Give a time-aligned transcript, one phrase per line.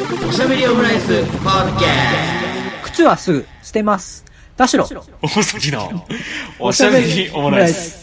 [0.00, 1.88] おしゃべりオムライスポッドキャ
[2.84, 4.24] 靴はすぐ捨てます。
[4.56, 4.82] 田代。
[5.20, 6.06] 大崎の
[6.58, 7.99] おしゃべりオムライス。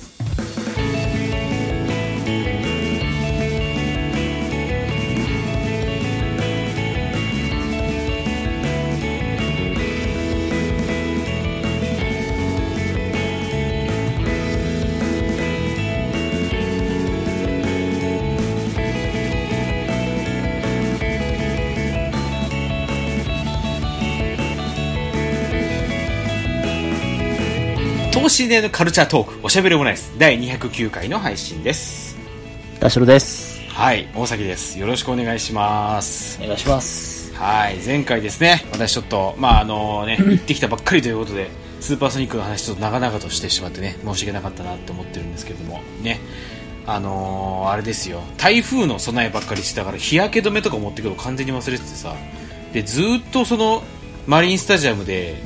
[28.37, 32.15] 等身大のカルチャートーク、おしゃべりオムライス、第209回の配信です。
[32.79, 33.59] 田代です。
[33.69, 34.77] はい、大崎です。
[34.77, 36.39] よろしくお願いします。
[36.39, 37.33] お願いします。
[37.33, 46.19] はい、前回ですね、私ちょっと、まああのね、 行ってきたばっかりということで、スーパーソニックの話ちょっと長々としてしまってね、申し訳なかったなって思ってるんですけれども、ね、
[46.85, 52.15] あのーあれですよ、台風の備えばっかりしてたから、日焼け止めとか持ってくるの完全に忘れててさ、
[52.71, 53.81] で、ずーっとその、
[54.27, 55.41] マリンスタジアムで、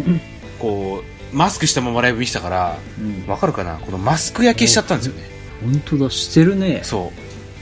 [0.60, 3.28] こう、マスクしたままライブ見てたから、うん。
[3.28, 3.78] わかるかな？
[3.78, 5.24] このマスク焼けしちゃったんですよね。
[5.62, 6.82] 本当だ、してるね。
[6.84, 7.12] そ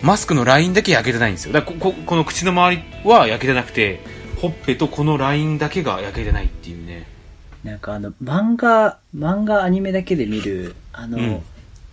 [0.04, 0.06] う。
[0.06, 1.54] マスクのラインだけ焼けてないんですよ。
[1.54, 4.02] だからこここの口の周りは焼けてなくて、
[4.42, 7.08] ほっぺとこのラインだけが焼けてないっていうね。
[7.64, 11.44] なんかあの、漫画、漫画アニメだけで見る、あの、うん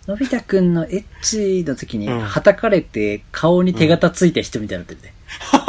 [0.07, 5.13] のび太くんのエッチの時に、うん叩かれて顔に手形ついた人みたいになってるね。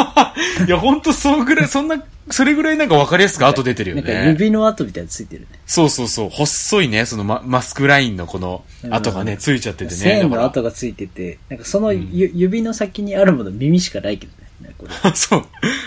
[0.67, 4.29] いや、ほんとそうぐらい、そんな、それぐらいなんか分かりやすく後出てるよなんかね。
[4.29, 5.49] 指の跡みたいについてるね。
[5.67, 6.31] そうそうそう。
[6.31, 9.97] 細いね、そのママスクラインのこの跡がね、ついちゃっててね。
[9.97, 14.49] 線の跡がついてて、なんかそのゆ、指の先にあるもの耳しかないけどね。
[14.63, 15.47] なんかこれ そう。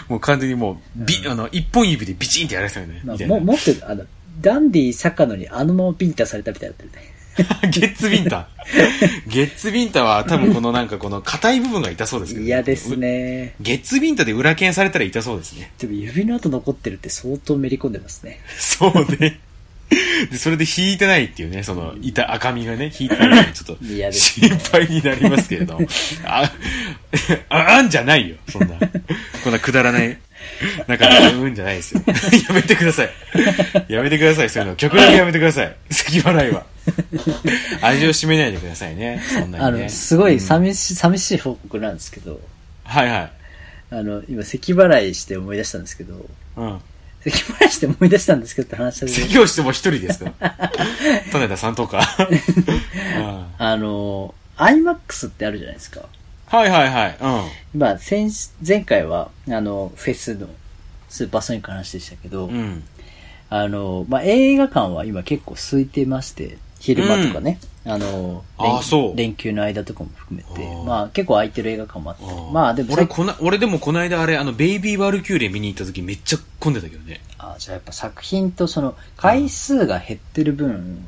[0.09, 3.01] もう完全にもう、び、あの、一本指でビチンってやられてたよね。
[3.05, 4.03] まあ、みたいなも、もっと、あの、
[4.41, 7.10] ダンディ坂野にあのままビンタされたみたいになってるね。
[7.69, 8.47] ゲッツビンタ。
[9.27, 12.95] ゲッツビンタは多分このなんかこの硬い部分が痛そうですけど、嫌です。
[12.95, 13.55] ね。
[13.59, 15.71] ゲッツビンタで裏剣されたら痛そうですね。
[15.79, 18.39] でも指の跡残ってるって相当めり込んでますね。
[18.57, 19.39] そうね。
[20.31, 25.87] で、それで引いてないっていうね、その、いた赤みがね、引いてないのでちょっと、心配になりますけれども。
[26.23, 26.51] あ、
[27.49, 28.75] あ、あんじゃないよ、そんな。
[29.43, 30.17] こんなくだらない。
[30.87, 32.01] なんか、うんじゃないですよ。
[32.47, 33.09] やめてください。
[33.87, 34.75] やめてください、そういうの。
[34.75, 35.75] 極力やめてください。
[35.89, 36.65] 咳払いは。
[37.81, 39.21] 味を占めないでくださいね。
[39.27, 39.59] そんなにね。
[39.59, 42.39] あの、すごいうん寂しい、寂しい報告なんですけど、
[42.83, 43.31] はいはい。
[43.91, 46.25] あの、今、咳払いして思い出したんですけど、
[46.57, 46.81] うん。
[47.23, 50.33] 咳払いして思い出したんですけどって話したけど、咳をしても一人ですか
[51.31, 51.99] 種田さんとか。
[52.19, 56.01] うんあの、IMAX ってあるじゃないですか。
[56.51, 57.17] はいはいはい。
[57.73, 57.79] うん。
[57.79, 58.29] まあ、先、
[58.67, 60.47] 前回は、あの、フェスの
[61.07, 62.83] スーパーソニックの話でしたけど、うん。
[63.49, 77.21] あの、まあ、映画館は今結構空いてまして、昼間とかね、あの、連あーそう連休の間とかも含めてまあ結構空いてる映画館もあってまあでもさ俺こな、俺でもこの間あれ、あの、ベイビー・ワルキューレ見に行った時めっちゃ混んでたけどね。
[77.37, 81.07] あじゃあやっぱ作品とその回数が減ってる分、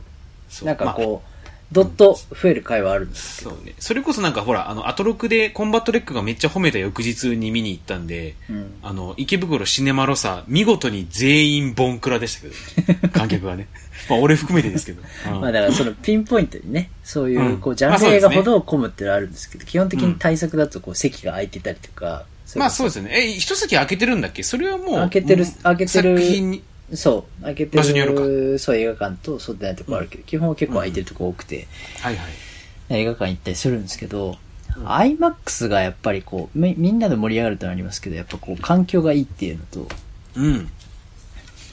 [0.63, 1.32] なんかこう、
[1.73, 3.73] ドッと増える回はあるんですけど、そうね。
[3.79, 12.41] それこそなんかほら、あの、アトロクでコンバットレックがめっちゃ褒めた翌日に見に行ったんで、うんあの、池袋シネマロサ、見事に全員ボンクラでした
[12.85, 13.67] けど、ね、 観客がね。
[14.09, 15.01] まあ俺含めてですけど。
[15.33, 23.11] うんまあだからそのピンポイントにね、そういうう、んこう、ジャンル映画ほど混むっていうのはあるんですけど、基本的に対策だとこう、席が空いてたりとか、まあそうですよね。
[23.13, 24.43] え、一席開けてるんだっけ？
[24.43, 24.95] それはもう。
[24.97, 26.63] 開けてるもう開けてる作品に。
[26.95, 31.67] そう、開けて場所によるる、そう映画館とそうでないとこあるけど、基本は結構空いてるとこ多くて、
[32.01, 32.31] はいはい。
[32.89, 34.37] 映画館行ったりするんですけど、
[34.85, 39.87] IMAX がやっぱりこうみ、みんなで盛り上がるとなりますけど、やっぱこう、環境がいいっていうのと、
[40.35, 40.69] うん。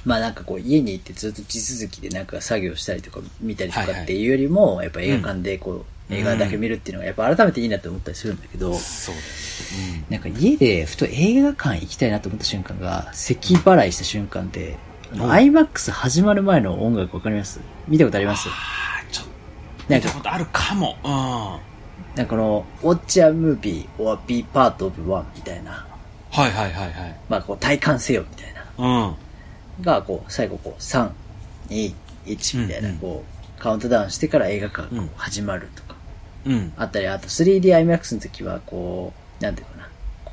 [0.04, 3.97] まあなんかこう、家に行ってずっと地続きでなんか作業したりとか見たりとはいはい。
[3.97, 5.84] かっていうよりも、やっぱ映画館でこう、うん。
[6.12, 10.04] 映画だけ見るっていうのがやっぱ改めていいなって思ったりするんだけど、そうだよね。
[10.10, 14.76] なんか家でふと映画館行きたいなと思った瞬間が、咳払いした瞬間で、
[15.12, 17.60] IMAX 始まる前の音楽わかります？
[17.88, 18.48] 見たことあります？
[18.48, 19.26] ああ、ちょっ
[19.87, 20.06] と、なんか。
[20.06, 20.97] 見たことあるかも。
[21.03, 22.16] うん。
[22.16, 25.84] なんかこの、Watch a movie or be part of one みたいな、
[26.31, 27.20] はいはいはいはい。
[27.28, 29.82] まあこう体感せよみたいな、うん。
[29.82, 31.11] がこう最後こう3、
[31.70, 31.94] 2、
[32.26, 35.96] 1みたいなこう、カウントダウンしてから映画館が始まるとか、
[36.46, 36.73] うん。
[36.76, 39.88] あったり、あと 3DIMAX の時はこう、なんていうかな、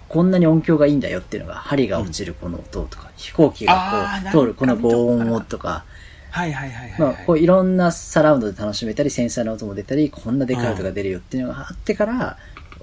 [0.09, 5.86] こんなに音響がいいんだよっていうのが、針が落ちるこの音とか、飛行機がこう通るこのなんか見たことある防音音とか、
[6.30, 7.00] はいはいはいはい。
[7.00, 12.38] まあ、こういろんなサラウンドで楽しめたり、センサーの音も出たり、こんなでかい音が出るよっていうのがあってから、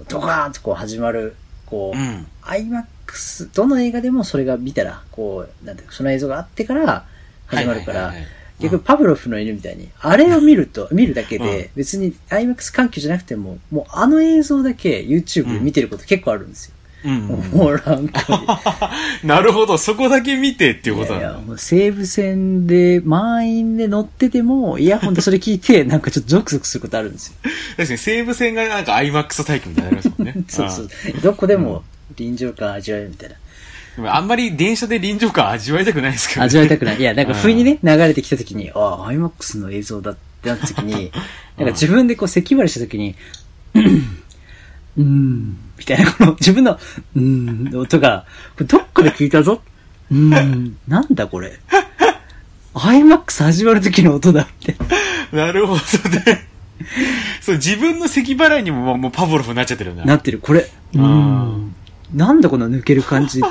[0.09, 1.35] ドカーンとこう始まる、
[1.65, 2.27] こう、うん。
[2.41, 7.05] IMAX、どの映画でもそれが見たら、こう、なんていうか、その映像があってから
[7.47, 8.13] 始まるから
[8.59, 16.74] 逆にパブロフの犬みたいに、あれを見ると、見るだけうんで、別に IMAX 環境じゃなくても、もうあの映像だけ YouTube で見てること結構あるんですよ。
[17.05, 18.91] うんもうなんか、
[19.23, 21.47] なるほど、そこだけ見てっていうこといやいや、なんだ。
[21.47, 27.35] もう西武線で満員で乗ってても、イヤホンでそれ聞いて、なんかちょっとゾクゾクすることあるんですよ。
[27.77, 30.35] 確かに西武線がなんか IMAX 体験みたいになりますもんね。
[30.47, 30.89] そうそう。
[31.21, 31.83] どこでも
[32.15, 33.35] 臨場感味わえるみたいな。
[34.13, 36.45] あんまり電車で臨場感味わいたくないですけど、ね。
[36.45, 36.97] 味わいたくない。
[36.97, 41.11] いや、なんか不意にね、流れてきた時に、ああ、IMAX の映像だってなった時に、
[41.57, 43.15] なんか自分でこう咳払いした時に、
[44.97, 46.73] うーん、みたいな、この 自分の、
[47.15, 48.25] うーん、の音が、
[48.57, 49.61] どっかで聞いたぞ。
[50.11, 51.59] うーん、なんだこれ。
[52.73, 54.75] IMAX 始まる時の音だって。
[55.31, 56.47] なるほどね。
[57.41, 60.05] そう、自分の咳払いにももうパブロフになっちゃってるよな。
[60.05, 60.69] なってる、これ。
[60.93, 61.75] うーん。
[62.13, 63.43] なんだこの抜ける感じっ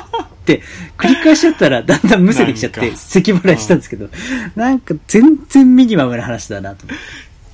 [0.45, 0.63] て、
[0.97, 4.09] 繰り返しやったらだんだんむせてきちゃって、咳払いしたんですけど、
[4.55, 6.87] なんか全然ミニマムな話だなと。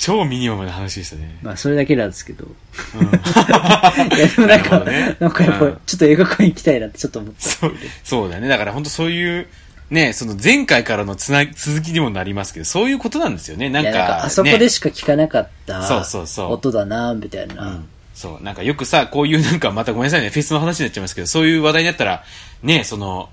[0.00, 1.38] 超ミニマムな話でしたね。
[1.42, 2.46] まあ、それだけなんですけど。
[2.46, 3.06] うん。
[4.16, 7.48] いや、でもなんか、 どねなんかやっぱ、うんちょっと映画館行きたいなってちょっと思った。
[7.48, 8.48] そう、そうだよね。
[8.48, 9.46] だから本当そういう、
[9.90, 13.68] ね、その前回からのつな、続きにもなりますけど、そういうことなんですよね。
[13.68, 17.66] なんか、んか、あそこでねしか聞かなかった、そうそうそう音だな、みたいな。
[17.66, 22.22] うんそう、なんかよくさ、こういうなんか、またごめんなさいね、フェスの話になっちゃいますけど、そういう話題になったら、
[22.62, 23.30] ね、その、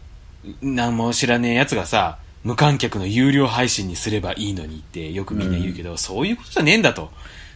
[0.61, 2.17] なんも知らねえやつがさ、
[2.47, 7.11] 無観客の有料配信にすればいいのにってよくみんな言うけど、そういうことじゃねえんだと。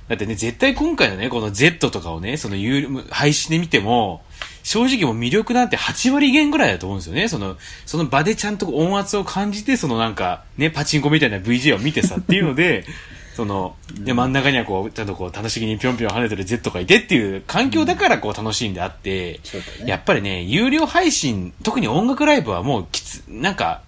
[0.10, 4.22] だってね、絶対今回のね、この Z とかをね、その有料配信で見ても、
[4.64, 7.30] 正直もう魅力なんて8割減ぐらいだと思うんですよね。
[7.30, 7.56] その、
[7.86, 12.84] その場でちゃんと音圧を感じて、そのなんか、ね、パチンコみたいな VJ を見てさっていうので、
[13.34, 23.84] その、で、真ん中にはこう、ちゃんとこう、楽しげにぴょんぴょん跳ねてる Z がいてっていう環境だからこう楽しいんであって、そうだねやっぱりね、有料配信、特に音楽ライブはもうきつ、なんか、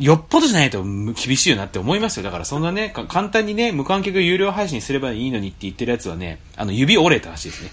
[0.00, 2.24] よっぽどじゃないと厳しいよなって思いますよ。
[2.24, 7.70] だからそんなね、か簡単にね、無観客有料配信すればいいのにって言ってるやつはね、あの、指折れた話ですね。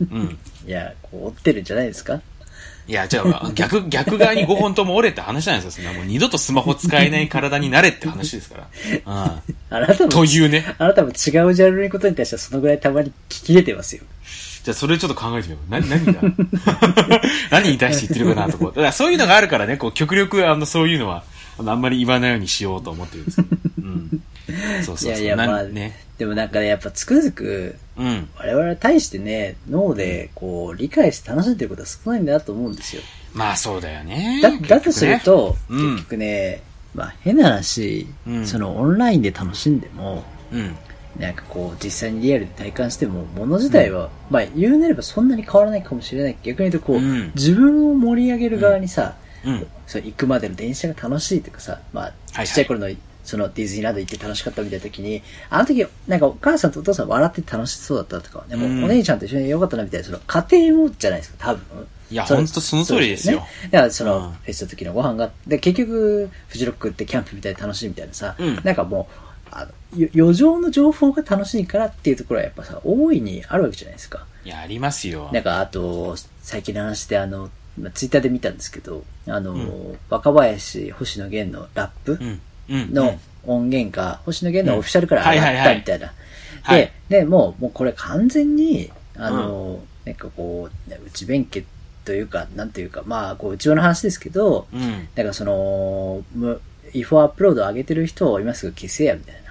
[0.12, 0.38] うん。
[0.66, 2.20] いや、こう、追ってるんじゃないですか？
[2.86, 5.70] いや、じゃあ、逆、 逆側に5本とも折れた話なんですよ。
[5.70, 8.68] そんなもう二度とスマホ使えない体になれって話ですから。
[9.06, 9.22] うん。
[9.70, 10.66] あなたも、というね。
[10.76, 14.02] あなたも違うジャンルのことに対してはそのぐらいたまに聞き出てますよ。
[14.64, 15.70] じゃあ、それちょっと考えてみよう。
[15.70, 16.20] な、何が？
[17.50, 18.68] 何に対して言ってるかなとこう。
[18.68, 21.24] だからそういうのがあるからね、こう、極力、あの、そういうのは、
[21.58, 23.46] あんまり言わないようにしようと思ってるんですよ。
[23.82, 24.22] うん。
[24.84, 25.10] そうそうそう。
[25.10, 25.98] いやいや、まあ、ね。
[26.18, 28.28] でもなんかね、やっぱつくづく、うん。
[28.36, 33.02] 我々に対してね、脳でこう、理解して楽しんでることは少ないんだなと思うんですよ。
[33.32, 34.40] まあ、そうだよね。
[34.42, 36.62] だ、だとすると、結局ねうん結局ね、
[36.94, 40.74] まあ変な話、うんそのオンラインで楽しんでも、うん。
[41.18, 46.36] なんかこう、実際にリアルで体感しても、もの自体は、まあ言うなればそんなに変わらないかもしれない。
[46.42, 49.66] 逆に言うとこう、うん自分を盛り上げる側にさ、うん。
[49.86, 52.88] そう行くまでの電車が楽しいとかさ、まあ、はいちっちゃい頃の、
[53.24, 61.86] そのディズニーランド行って楽しかったみたいな時に、あの時、なんかお母さんとお父さん笑って楽しそうだったとか、でもうんお姉ちゃんと一緒によかったなみたいな、その家庭もじゃないですか、多分。
[62.10, 74.26] いやそうほんとその通りですよねだからその、うんフェスの時のご飯が、で、結局、フジロックってキャンプみたいで楽しいみたいなさ、うんなんかもう、あの、よ余剰の情報が楽しいからっていうところはやっぱさ、大いにあるわけじゃないですか。
[74.44, 75.30] いや、ありますよ。
[75.32, 77.50] なんか、あと、最近の話で、あの、
[77.80, 82.40] まあツイッターで見たんですけど、あの、ん若林、星野源のラップうん。
[82.68, 82.94] うん。
[82.94, 86.06] の音源が、星野源のオフィシャルから上がったみたいな。
[86.06, 86.14] はい
[87.08, 91.64] で、で、もう、もうこれ完全に、あの、なんかこう、ね内弁慶
[92.04, 95.08] というか、なんていうか、まあ、こう、内輪の話ですけど、うん。
[95.14, 96.60] なんかその、む
[96.92, 99.43] 違法アップロードを上げてる人を今すぐ消せや、みたいな。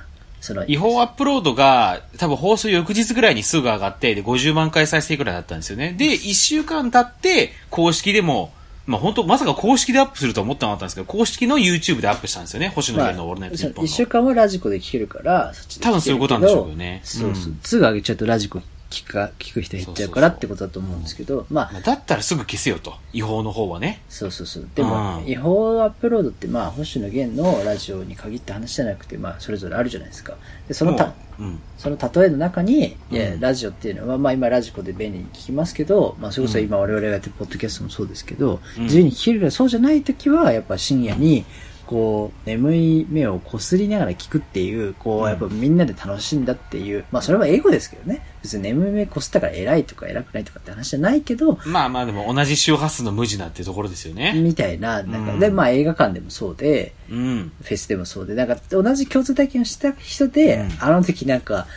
[0.44, 5.96] その、違法アップロードが、多分放送翌日ぐらいにすぐ上がって、で、50万回再生ぐらいだったんですよね。
[5.98, 8.52] で、1週間経って、公式でも、
[8.86, 12.74] まあ本当まさか公式でアップするとは思ってなかったんですけど、公式の YouTube でアップしたんですよね。
[12.76, 13.86] 星野まあ、源のオールナイトニッポンの。
[13.86, 17.60] 一週間はラジコで聞けるから、そっちで聞けるけど多分そういうことなんでしょうけどねそうそううん。
[17.64, 18.62] すぐ上げちゃうとラジコ
[18.94, 22.94] 聞か、聞く人減っちゃうからってことだと思うんですけど、まあ、まあだったらすぐ消せよと。
[23.12, 24.02] 違法の方はね。
[24.08, 24.68] そうそうそう。
[24.76, 30.36] でも、うん違法アップロードって、まあ、星野源のラジオに限った話じゃなくて、まあ、それぞれあるじゃないですか。
[30.68, 31.60] で、そのたも、ううん。
[31.78, 32.96] その例えの中に、
[33.40, 41.46] ラジオっていうのは、まあ今ラジコで便利に聞きますけど、まあそれこそ今我々がやってるポッドキャストもそうですけど、うん自由に聞けるけど、そうじゃない時は、やっぱ深夜に、
[41.94, 48.26] こう、眠い目をこすりながら聞くっていう、こう、うんやっぱみんなで楽しんだっていう、まあそれは英語ですけどね。
[48.42, 54.34] 別に眠い目こすったから偉いとか偉くないとかって話じゃないけど、まあまあでも同じ周波数の無地なっていうところですよね。
[54.34, 57.52] みたいな、なんか、うんで、まあ映画館でもそうで、うん。
[57.62, 61.68] フェスでもそうで、なんか同じ共通体験をした人で、うんあの時なんか、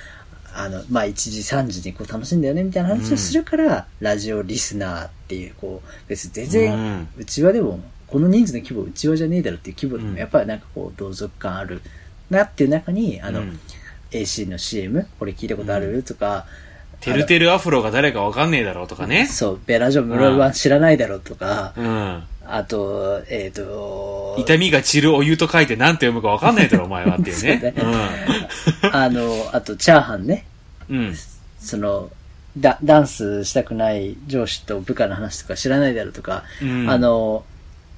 [0.54, 11.82] あの、まあ1時3時にこう楽しんだよねみたいな話をするから、ラジオリスナーっていう、こう、別に全然、うんうちわでも、この人数の規模うちわじゃねえだろっていう規模でも、うんやっぱりなんかこう、同族感ある
[12.30, 13.60] なっていう中に、あの、うん
[14.12, 16.46] AC の CM、これ聞いたことある、とか、
[17.00, 19.26] てるてるアフロが誰かわかんねえだろうとかね。
[19.26, 22.22] そう、ベラジョン室は知らないだろうとか、うん。
[22.46, 27.74] あと、えっ、と、痛みが散るお湯と書いて何て読むかわかんないだろ、お前はっていうね。
[28.92, 30.46] あの、あと、チャーハンね。
[30.88, 30.98] うん。
[30.98, 31.14] うん。
[31.58, 32.10] その、
[32.58, 37.44] ダダンスしたくない上司と部下の話とか知らないだろうとか、うんあの、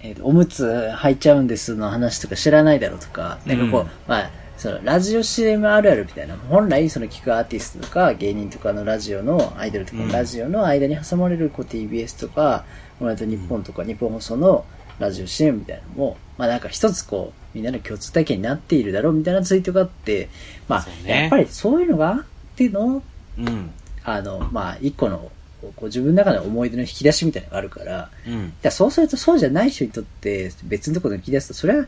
[0.01, 12.65] えーとおむつ履いちゃうんですの話とか知らないだろうとか、なんかこう、うんまあ、そのラジオ CM あるあるみたいな、本来その聞くアーティストとか芸人とかのラジオの、アイドルとかのラジオの間に挟まれるこう TBS とか、
[13.01, 14.65] 同じ日本とか日本放送の
[14.99, 20.29] ラジオ CM みたいなのも、まあなんか一つこう、みんなの共通体験になっているだろうみたいなツイートがあって、
[20.69, 21.23] まあ、ね。
[21.23, 22.25] やっぱりそういうのがあっ
[22.57, 23.03] ての、
[23.39, 23.71] うん。
[24.05, 28.53] あの、まあ、一個の、こう自分の中で思い出の引き出しみたいなのがあるから、うん。
[28.63, 31.87] だそうするとそうじゃない人にとって別のところで引き出すと、それは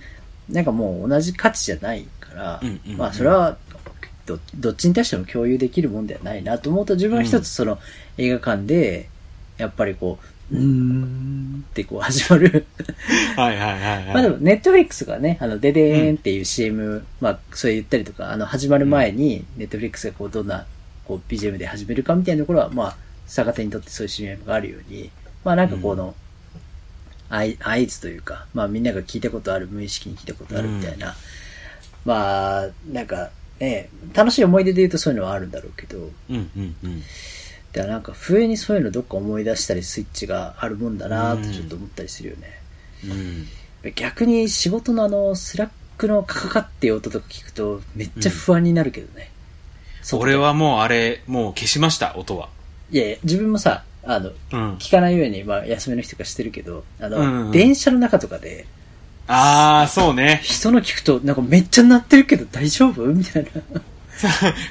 [0.48, 3.56] なんかもう同じ価値じゃないから、うんうんうんまあそれは
[4.26, 7.78] どどっちに対しても共有できるもんではないなと思うと自分は一つその
[8.18, 9.08] 映画館で、
[9.58, 10.18] やっぱりこ
[10.52, 12.66] う、うーんってこう始まる。
[13.36, 14.14] はいはいはいはい。
[14.14, 20.66] まあでも、ネットフリックスがね、あの、デデーンっていう CM、まあ、それ言ったりとか、あの、始まる前に、ネットフリックスがこう、どんな、
[21.04, 22.96] こう、BGM で始めるかみたいなところは、まあ、
[23.30, 25.10] 逆手にとってそういう CM があるように、
[25.44, 26.14] まあなんかこの、
[27.28, 31.14] 合い合図というか、まあみんなが聞いたことある、無意識に聞いたことあるみたいな、
[32.04, 37.00] まあ、なんか、ね、楽しい思い出で言うとそういうのはあるんだろうけど、うんうんうん。
[37.72, 42.60] だからなんか、不意にそういうのどっか思い出したりスイッチがあるもんだなってちょっと思ったりするよね。
[43.04, 43.92] うん。
[43.94, 49.30] 逆に仕事のあの、 Slack のカカカっていう音とか聞くと、めっちゃ不安になるけどね。
[50.02, 52.48] そう俺はもうあれ、もう消しました、音は。
[52.90, 54.74] いやいや、自分もさ、あの、うん。
[54.76, 58.66] 聞かないように、まあ、休みの日とかしてるけど、あの、うんうん電車の中とかで、
[59.32, 60.40] あー、そうね。
[60.42, 63.06] 人の聞くと、なんかめっちゃ鳴ってるけど大丈夫？
[63.06, 63.46] みたい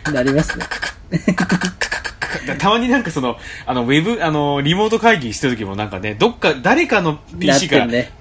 [0.05, 0.11] な。
[0.11, 0.65] なりますね。
[2.59, 8.11] たまになんかその、あの、ウェブ、あの、リモート会議してる時もなんかね、どっか、誰かのなっ PC がてるね。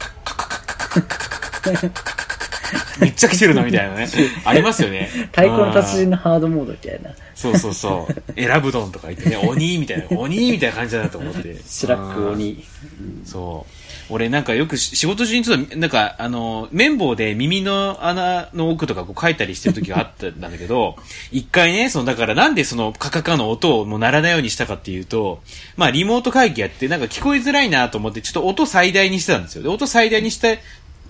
[3.01, 4.09] めっちゃ来てるなみたいなね。
[4.45, 5.09] ありますよね。
[5.33, 7.11] 太鼓の達うん人のハードモードみたいな。
[7.35, 8.41] そうそうそう。
[8.41, 11.57] 選ぶどんとか言ってね、 鬼みたいな、鬼みたいな感じだなと思って。
[11.65, 12.65] Slack うん鬼。
[13.25, 13.79] そう。
[14.11, 20.97] 俺なんかよくし仕事中にちょっと、なんかあの、綿棒で耳の穴の奥とかこう掻いたりしてる時があったんだけど、
[21.31, 25.43] 一回ね、その、だからなんでそのカカカの音をもう鳴らないようにしたかっていうと、
[25.77, 29.63] まあリモート会議やってなんか聞こえづらいなと思ってちょっと音最大にしてたんですよ。
[29.63, 30.49] で、音最大にした、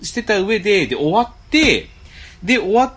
[0.01, 1.87] してた上で、で、終わって、
[2.43, 2.93] で、終わっ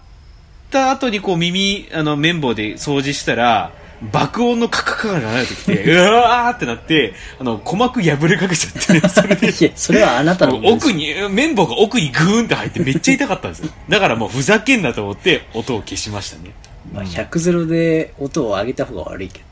[0.71, 3.73] た後にこう耳、あの、綿棒で掃除したら、
[4.11, 13.71] 爆音のカカカが流れてきて、 うわーってなって、あの、鼓膜破れかけちゃって、 それで、いや、それはあなたの奥に、綿棒が奥にグーンって入って めっちゃ痛かったんですよ。
[13.89, 16.51] だからもうふざけんなと思って音を消しましたね。
[16.93, 19.52] まあ、100ゼロで音を上げた方が悪いけどね。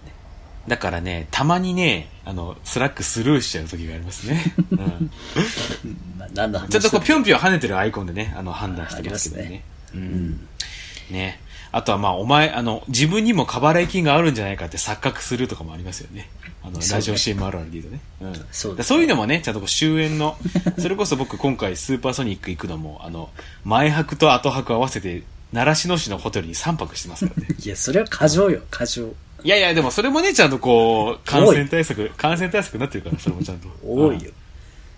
[0.68, 4.54] だからね、たまにね、あの、 Slack スルーしちゃう時がありますね。
[4.70, 5.10] うん、
[6.18, 9.48] まあ、何の話ちょっとこう、だぴょんぴょん跳ねてるアイコンでね、あの、判断してますけどね。
[9.48, 9.64] ね
[9.94, 10.48] うん。
[11.10, 11.40] ね。
[11.72, 16.28] あとはまあ、お前、あの、自分にも過払い金があるんじゃないかって錯覚するとかもありますよね。
[16.62, 18.00] あの、ラジオ CM あるあるで言うとね。
[18.22, 18.46] うん。
[18.50, 20.36] そうねだそういうのもね、ちゃんとこう終焉の、
[20.78, 23.30] それこそ僕今回スーパーソニック行くのも、あの、
[23.64, 27.56] 前泊と後泊合わせて、習志野市のホテルに3泊してますからね。
[27.58, 29.14] いや、それは過剰よ、過剰。
[29.42, 33.68] いやいや、でもそれもね、ちゃんとこう、感染対策、感染対策になってるから、それもちゃんと。
[33.84, 34.30] 多いよ。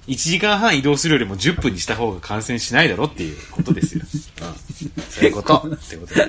[0.09, 4.03] 1時間半移動するよりも10分にした方が感染しないだろっていうことですよ。
[4.43, 5.03] うん。
[5.05, 5.57] そういうこと。
[5.75, 6.29] ってことで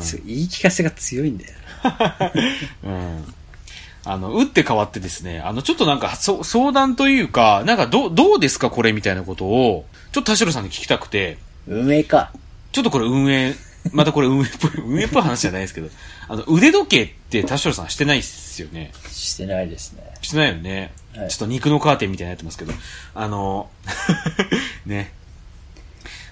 [0.00, 0.16] す。
[0.16, 0.26] うん。
[0.26, 1.50] 言い聞かせが強いんだよ。
[2.84, 3.34] うん。
[4.04, 12.32] あの、打って変わってですね、あの、ちょっとなんか、そ相談というか、なんか、どう、どうですかこれみたいなことを、ちょっと田代さんに聞きたくて、運営か。
[12.72, 13.54] ちょっとこれ運営、
[13.92, 15.88] またこれ運営っぽい、運営っぽい話じゃないですけど、
[16.28, 18.92] あの、腕時計って田代さんしてないっすよね？
[19.10, 20.02] してないですね。
[20.22, 20.92] してないよね？
[21.16, 22.72] はいちょっと肉のカーテンみたいになってますけど。
[23.14, 23.68] あの、
[24.86, 25.12] ね。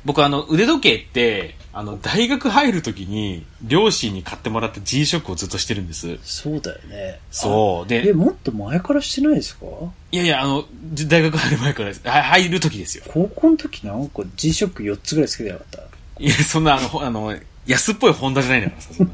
[0.05, 6.19] 僕あの、腕時計って、あの、大学入るときに、両親に買ってもらった G-SHOCK をずっとしてるんです。
[6.23, 7.19] そうだよね。
[7.33, 7.93] そう。
[7.93, 9.67] え、で、もっと前からしてないですか？
[10.13, 12.03] いやいや、あの、じ大学入る前からです。
[12.05, 13.05] は入るときですよ。
[13.09, 15.81] 高校の時なんか G-SHOCK4 つぐらいつけてなかった？
[16.21, 17.35] いや、そんな、あの、ほあの、
[17.67, 19.07] 安っぽいホンダじゃないんだからさ、そん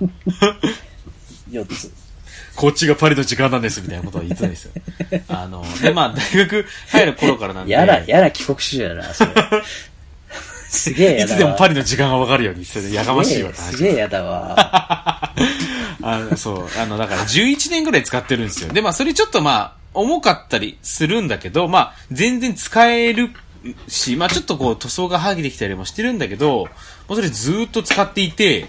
[1.52, 1.61] な。
[1.61, 2.02] ?4 つ。
[2.54, 4.73] こっちがパリの時間なんです、みたいなことは言ってないですよ。
[5.28, 7.73] あの、で、まあ、大学入る頃からなんで。
[7.73, 9.32] やら、やら帰国子女やな、それ。
[10.68, 11.37] すげえいやだわ。
[11.37, 14.54] つでもパリの時間がわかるように、それでやがましいわすげえやだわ。
[16.02, 16.68] あのそう。
[16.80, 18.73] あの、だから11年ぐらい使ってるんですよ。
[18.73, 23.30] で、まあ、それちょっとまあ、重かったりするんだけど、まあ、全然使える
[23.87, 26.68] し、まあ、ちょっとこう、塗装が剥げてきたりもしてるんだけど、
[27.16, 28.66] それずーっと使っていて、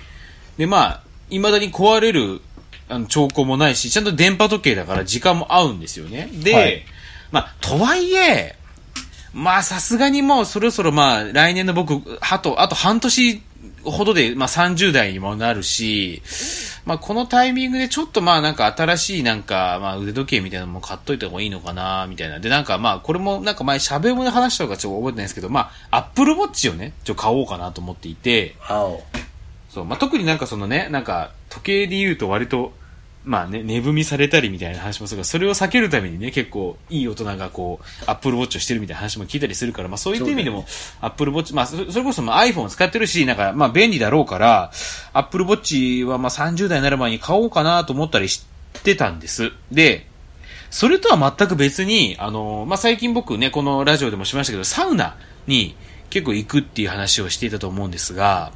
[0.58, 2.42] で、まあ、未だに壊れる
[2.90, 6.30] あの、兆候もないし、ちゃんと電波時計だから時間も合うんですよね。
[6.32, 6.86] で、はい
[7.32, 8.56] まあ、とはいえ、
[9.34, 13.42] まあ、さすがにもうそろそろまあ、来年の僕、あと、あと半年
[13.84, 16.22] ほどで、まあ、30代にもなるし、
[16.86, 22.40] まあ、このタイミングでちょっとまあ、なんか新しいなんか、まあ、腕時計みたいなのも買っといた方がいいのかな、みたいな。
[22.40, 29.02] で、なんかまあ、これもなんか前、喋りで話したのかちょっと覚えてないですけど、まあ、アップルウォッチをね、ちょっと買おうかなと思っていて、青。
[29.70, 32.74] そう、まあ、特になんかそのね、なんか、時計で言うと割と、
[33.26, 40.66] まあね、寝踏みされたりみたいな話もするが、それを避けるためにね、結構いい大人がこう、アップルウォッチをしてるみたいな話も聞いたりするから、まあそういった意味でも、
[41.00, 44.72] アップルウォッチ、まあそそれこそまあ iPhone を使ってるし、なんかまあ便利だろうから、
[45.14, 48.46] アップルウォッチはまあ30代になる前に買おうかなと思ったりし
[48.84, 49.52] てたんです。
[49.72, 50.08] で、
[50.70, 55.76] それとは全く別に、あの、まあ、最近僕ね、このラジオでもしましたけど、サウナに
[56.10, 58.52] 結構行くっていう話をしていたと思うんですが、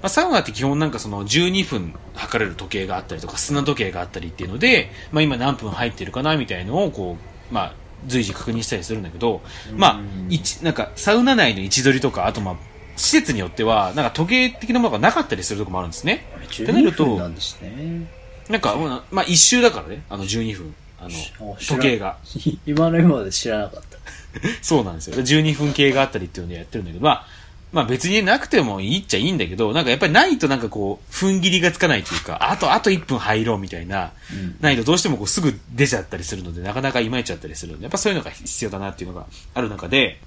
[0.00, 7.16] まあ、サウナって基本なんかその12分測れる時計があったりとか、砂時計があったりっていうので、まあ、今何分入ってるかなみたいのをこ
[7.50, 7.74] う、まあ、
[8.06, 9.42] 随時確認したりするんだけど、
[9.76, 12.56] まあ、一、なんかサウナ内の位置取りとか、あとまあ、
[12.96, 16.26] 施設によっては、なんか時計的なものがなかったりするところもあるんですね。
[16.44, 18.06] ってなる12と分なんですね。
[18.48, 18.76] なんか、
[19.10, 20.74] まあ、一周だからね、あの12分。
[20.98, 22.16] あの、時計が。
[22.66, 23.98] 今の今まで知らなかった。
[24.62, 25.16] そうなんですよ。
[25.16, 27.26] 12分計があったりっていうのでやってるんだけど、まあ、
[27.72, 34.12] まあ別になくてもいいっちゃいいんだけど、なんかやっぱりないとなんかこう、踏ん切りがつかないというか、あと、あと1分入ろうみたいな、
[34.60, 40.20] ないとどうしてもこうすぐ出ちゃったりするので、なかなかいまいちゃったりするので、やっぱそういうのが必要だなっていうのがある中で、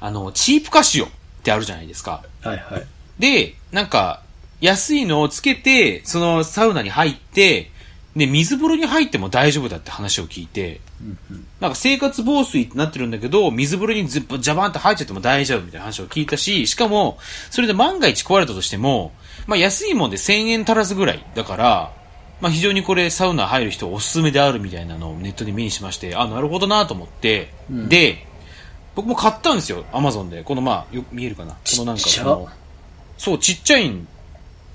[0.00, 1.08] あの、チープカシオっ
[1.42, 2.22] てあるじゃないですか。
[2.42, 2.86] はいはい。
[3.18, 4.22] で、なんか、
[4.60, 7.70] 安いのをつけて、そのサウナに入って、
[8.16, 10.80] で、水風呂に入っても大丈夫だって話を聞いて、
[11.60, 17.18] なんか生活防水ってなってるんだけど、水風呂にずっとジャバンって入っちゃっても大丈夫みたいな話を聞いたし、しかも、
[17.50, 19.12] それで万が一壊れたとしても、
[19.46, 21.92] まあ安いもんで1000円足らずぐらいだから、
[22.40, 28.26] まあ非常にこれサウナ入る人おすすめであるみたいなのをネットで目にしまして、あ、なるほどなと思って、で、
[28.94, 30.42] 僕も買ったんですよ、アマゾンで。
[30.42, 31.52] このまあ、よ見えるかな？
[31.52, 32.48] このなんかこの
[33.18, 34.08] そう、ちっちゃいん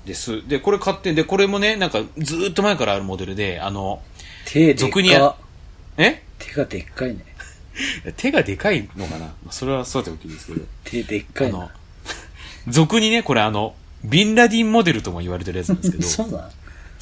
[0.04, 0.46] です。
[0.48, 4.02] で、これ買って、で、これもね、なんかずーっと前からあるモデルで、あの、
[4.44, 5.36] 手でっ俗にやか。
[5.96, 6.22] え？
[6.38, 7.24] 手がでっかいね。
[8.16, 9.26] 手がでかいのかな？
[9.26, 10.60] まあそれはそうやっておきですけど。
[10.84, 11.74] 手でっかあのいな。、
[12.68, 16.50] 俗にね、これあの、ビンラディンモデルとも言われてるやつなんですけど、 そうなの？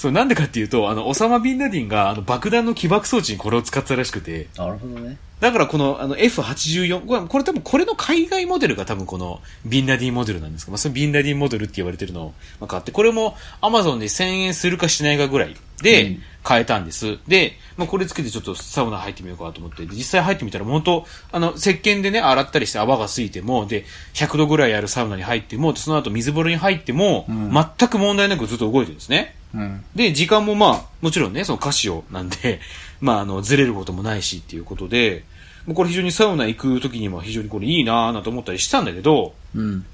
[0.01, 5.19] そう、なんでかっていうと、あの、オサマ・ビンラディンが、あの、爆弾の起爆装置にこれを使ってたらしくて、なるほどね。
[5.41, 17.19] だからこの、あの、F84、これ、これ多分、これの海外モデルが多分この、ビンラディンモデルなんですけど、まあ、そのビンラディンモデルって言われてるのを、まあ、買って、これも Amazon で1000円するかしないかぐらいで買えたんです。
[17.29, 23.85] で、まあ、これつけてちょっとサウナ入ってみようかなと思って、で実際入ってみたら、本当あの、石鹸でね、洗ったりして泡がついても、で、
[24.15, 29.37] 100度ぐらいあるサウナに入っても、でその後水風呂に入っても、全く問題なくずっと動いてるんですね。
[29.55, 29.85] うん。
[29.95, 32.61] で、時間もまあ、もちろんね、そのカシオなんで、
[33.01, 35.25] まあ、あの、ずれることもないしっていうことで、
[35.67, 39.85] もうこれ非常にサウナ行く時にも非常にこれいいなぁなと思ったりしたんだけど、うん。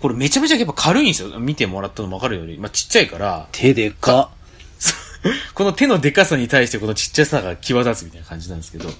[0.00, 1.38] これめちゃめちゃやっぱ軽いんですよ。
[1.38, 2.58] 見てもらったのもわかるように。
[2.58, 4.30] まあ、ちっちゃいから、手でっか。
[5.54, 8.90] この手のでかさに対してこのちっちゃさが際立つみたいな感じなんですけど。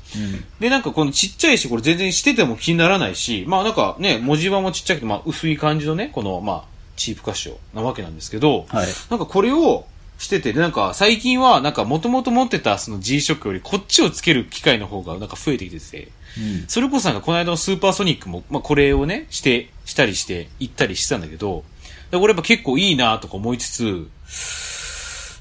[0.58, 6.64] で、なんかこのちっちゃいし、これ全然してても気にならないし、まあなんかね、文字盤もちっちゃくて、まあ薄い感じのね、この、まあ、
[6.96, 8.86] チープカシオなわけなんですけど、はい。
[9.10, 9.86] なんかこれを
[10.18, 16.64] してて、で、なんか最近はなんか元々持ってたその G-SHOCK よりこっちをつける機会の方がなんか増えてきてて、うん。
[16.68, 21.64] それこそなんかこの間のスーパーソニックも、まあこれをね、して、したりして、行ったりしてたんだけど、
[22.10, 24.08] でこれやっぱ結構いいなとか思いつつ、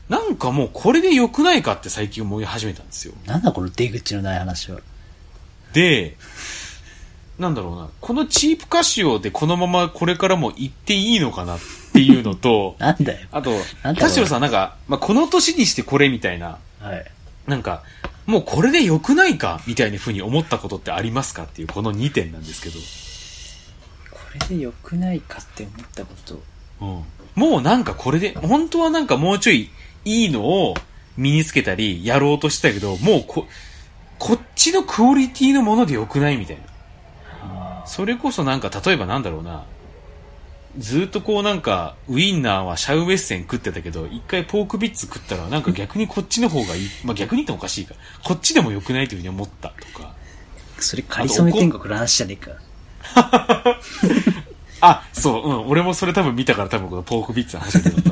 [0.09, 3.13] なんかもうこれで良くないかって最近思い始めたんですよ。
[3.25, 4.79] なんだこの出口のない話は。
[5.73, 6.17] で、
[7.39, 11.65] なんだろうな、このチープカシオでこのままこれからも行っていいのかなって
[11.99, 13.27] いうの と、なんだよ。
[13.31, 13.51] あと
[13.83, 17.05] 田代さんなんか、まあ、この年にしてこれみたいな、はい。
[17.47, 17.83] なんか、
[18.25, 19.61] もうこれで良くないか？
[19.67, 21.43] みたいな風に思ったことってありますか？
[21.43, 22.79] っていうこの2点なんですけど。
[24.11, 26.43] これで良くないかって思ったこと。
[26.81, 27.03] うん。
[27.35, 29.69] もうなんかこれで、本当はなんかもうちょい
[30.05, 30.73] いいのを
[31.17, 33.47] 身につけたりやろうとしてたけど、もうこ、
[34.19, 36.57] こっちのクオリティのもので良くないみたい
[37.43, 37.83] な。
[37.85, 39.65] それこそなんか例えばなんだろうな。
[40.77, 46.89] ずっとこうなんか、ウインナーはシャウエッセン食ってたけど、一回ポークビッツ食ったらなんか逆にこっちの方がいい。
[47.03, 47.95] まあ逆に言ってもおかしいか。
[48.23, 50.13] こっちでも良くないというふうに思ったとか。
[50.79, 52.51] それ、かりそめ天国の話じゃねえか。
[54.81, 55.67] あ、そう、うん。
[55.69, 58.11] 俺もそれ多分見たから多分このポークビッツの話だった。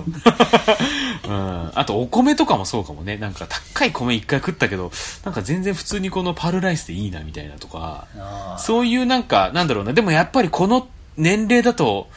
[1.30, 1.72] うん。
[1.76, 3.18] あとお米とかもそうかもね。
[3.18, 4.92] なんか高い米一回食ったけど、
[5.26, 8.08] なんか全然普通にこのパルライスでいいなみたいなとか。
[8.18, 9.92] あそういうなんか、なんだろうな。
[9.94, 12.08] でもやっぱりこの年齢だと、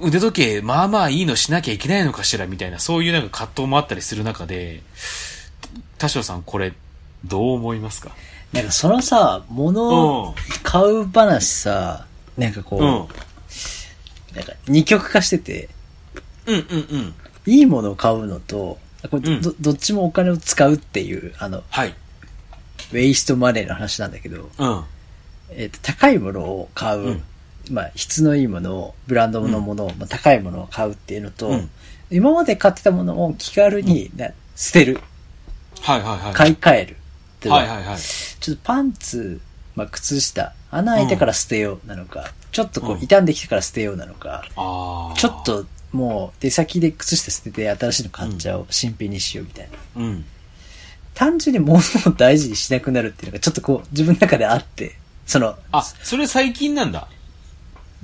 [0.00, 4.82] 腕時計、まあまあいいのしなきゃいけないのかしらみたいな、そういうなんか葛藤もあったりする中で、
[5.98, 6.72] 田代さんこれ、
[7.24, 8.10] どう思いますか？
[8.52, 14.36] なんかそのさ、物を買う話さ、なんかこう、うん。
[14.36, 15.68] なんか二極化してて、
[16.46, 17.14] うんうんうん。
[17.46, 18.78] いいものを買うのと、
[19.10, 21.94] これうんどどっちもお金を使うっていう、あの、はい。
[22.92, 24.84] ウェイストマネーの話なんだけど、うん。
[25.50, 27.22] えっ、と、高いものを買う、うん
[27.72, 31.70] まあ、質のいいものを、ブランドのものを、まあ、高いものを買うっていうのと、うん
[32.10, 34.98] 今まで買ってたものを気軽に、な捨てる、
[35.82, 36.32] はいはいはい。
[36.32, 36.94] 買い替えるっ
[37.40, 37.98] ていうのははいはいはい。
[37.98, 39.40] ちょっとパンツ、
[39.76, 45.14] まあ、靴下、穴開いてから捨てようなのか、ちょっとこう、うん傷んできてから捨てようなのか、ああ。
[45.18, 50.02] ちょっ、ともう出先で靴下捨てて新しいの買っちゃおう、新品にしようみたいな。
[50.02, 50.24] うん。
[51.14, 57.08] 単純に物を大事にしなくなるっていうのがちょっとこう、自分の中であって、その、あ、それ最近なんだ。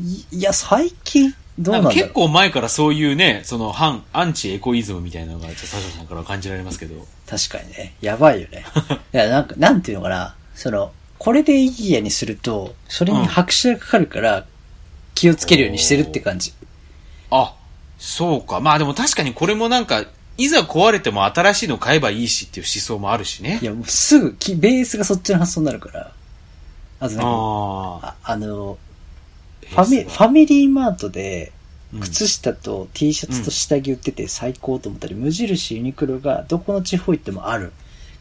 [0.00, 7.06] いいや、最近、どうなん結構前からそういうね、その反、アンチエコイズムみたいなのが、ちょっとサシャさんからは感じられますけど。
[7.28, 7.94] 確かにね。
[8.00, 8.64] やばいよね。
[9.14, 10.34] いや、なんか、なんていうのかな。
[10.54, 14.46] その、これでいいやにすると、それに拍車がかかるから、
[15.14, 16.52] 気をつけるようにしてるって感じ。
[17.30, 17.54] あ、
[17.98, 18.60] そうか。
[18.60, 20.04] まあでも確かにこれもなんか、
[20.36, 23.64] いざ壊れても新しいの買えばいいしっていう思想もあるしねい。
[23.64, 26.12] や、もうすぐき、ベースがそっちの発想になるから。
[26.98, 28.16] あとなんか。
[28.24, 28.76] ああの、
[29.68, 37.72] フファミ、ファミリーマートで、うん靴下と T シャツと下着売ってて最高と思ったり、無印ユニクロがどこの地方行ってもある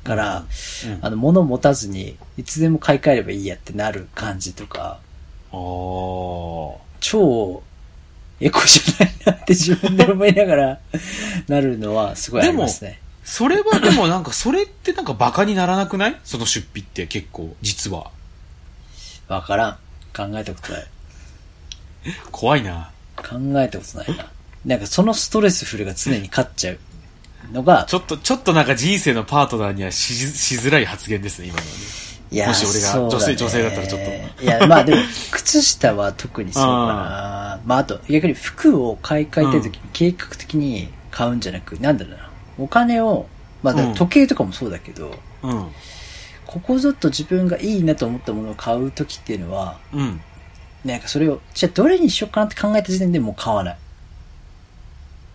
[0.03, 0.45] から、
[0.85, 4.99] うんあの、物持たずに、いつでも買い替えればいいやってなる感じとか、
[6.99, 7.63] 超
[8.39, 10.79] エコじゃないなって自分で思いながら
[11.47, 12.99] なるのはすごいありますね。
[13.23, 16.19] それはでもなんか、それってなんかバカにならなくない？
[16.25, 18.11] その出費って結構、実は。
[19.29, 19.77] わからん。
[20.15, 20.85] 考えたことない。
[22.31, 22.91] 怖いな。
[23.15, 24.25] 考えたことないな。
[24.65, 26.79] なんかそのストレスフルが常に勝っちゃう
[27.51, 32.03] のが、ちょっと、ちょっとなんか人生のパートナーにはししづらい発言ですね、今のはね。
[32.31, 34.01] いやもし俺がそうだね女性女性だったらちょっ
[34.37, 37.59] といや、まあでも、靴下は特にそうかな。
[37.65, 42.29] まああと、逆に服を買い替えたい時に計画的に買うんじゃなく、なんだろうな。
[42.57, 43.27] お金を、
[43.61, 45.67] まあ時計とかもそうだけど、うん。
[46.45, 50.21] ここぞっと自分がいいなと思ったものを買う時っていうのは、うん。
[50.85, 53.77] なんかそれを、じゃあどれにしようかなって考えた時点でもう買わない。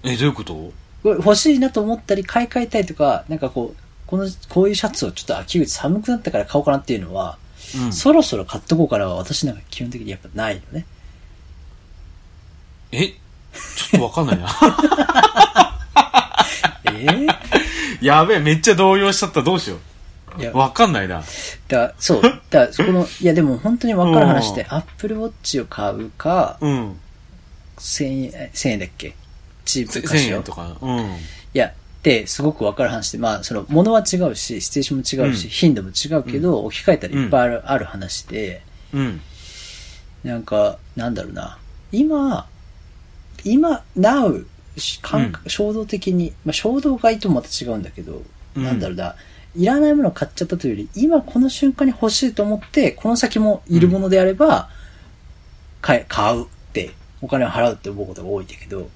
[0.04, 0.72] え、どういうこと？
[1.04, 7.38] 欲しいなと思ったり買い替えたいとか、なんかこう、この、こういうシャツをちょっと秋口寒くなったから買おうかなっていうのは、
[7.76, 7.92] うん。
[7.92, 10.86] そろそろ買っとこうかなは私なんか基本的にやっぱないのね。
[12.92, 13.08] え？
[13.08, 14.48] ちょっとわかんないな。
[16.92, 17.26] え
[18.02, 19.42] えやべえ、めっちゃ動揺しちゃった。
[19.42, 19.78] どうしよ
[20.38, 20.56] いや、う。
[20.56, 21.22] わかんないな。
[21.68, 22.22] だそう。
[22.50, 26.96] だそこの、いやでも本当に分かる話で、アップルウォッチを買うか、うん。
[27.78, 29.14] 1000円、え1000円だっけ？
[29.64, 30.36] チーせプカシ1000オ。
[30.38, 30.76] 円とか。
[30.80, 30.98] うん。
[31.00, 31.08] い
[31.52, 31.72] や、っ
[32.02, 38.62] てすごく分かる話で、まあ、その、物は違うし、シチュエーションも違うし、うん頻度も違うけど、置き換えたらいっぱいある,、ある話で、
[38.94, 39.20] うん。
[40.24, 41.58] なんか、なんだろうな。
[41.92, 42.46] 今、
[43.44, 44.44] 今、now、
[44.76, 48.22] し感覚衝動的に、まあ、衝動買いともまた違うんだけど、
[48.54, 49.14] うんなんだろうな。
[49.58, 54.70] いらないものを買っちゃったというより、今この瞬間に欲しいと思って、この先もいるものであれば、
[55.82, 58.88] 買え、買うって、お金を払うって思うことが多いんだけど、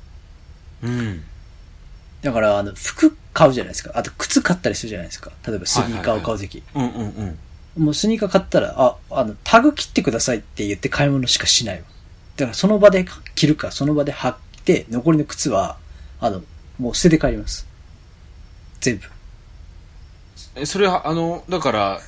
[0.84, 1.24] うん。
[2.22, 3.90] だから、あの、服買うじゃないですか。
[3.94, 5.32] あと、靴買ったりするじゃないですか。
[5.44, 6.62] 例えば、スニーカーを買うとき。
[6.74, 7.38] うんうん
[7.76, 7.84] うん。
[7.84, 11.82] もうスニーカー買ったら、あ、あの、タグ切ってくださいって言って買い物しかしないわ。
[12.36, 15.76] だからその場で着るか、その場で履いて、残りの靴は、
[16.20, 16.42] あの、
[16.78, 17.66] もう捨てて帰ります。
[18.80, 19.06] 全部。
[20.54, 22.00] え、それは、あの、だから、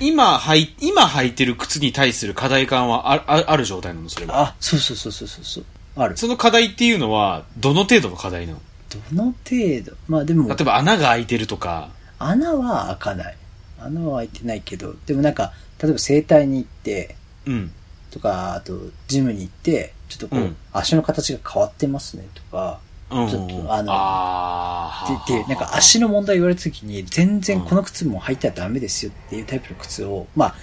[0.00, 4.40] 今履い、今履いてる靴に対する課題感はああある状態なのそれは。
[4.40, 5.64] あ、そうそうそうそうそう。
[5.96, 6.16] ある。
[6.16, 8.60] その課題っていうのは、どの程度の課題なの？
[8.90, 9.96] どの程度？
[10.06, 13.36] まあでも例、えば穴が開いてるとか、穴は開かない。
[13.80, 17.72] 穴は開いてないけど、でもなんか、例えば整体に行って、うん。
[18.10, 22.87] とか、あと、ジムに行って、ちょっとこう、うん足の形が変わってますね、とか、うん。
[23.10, 30.54] ちょっとあのあーって言って、なんか足の問題言われた時に、全然この靴も履いたらダメですよっていうタイプの靴を、まあ、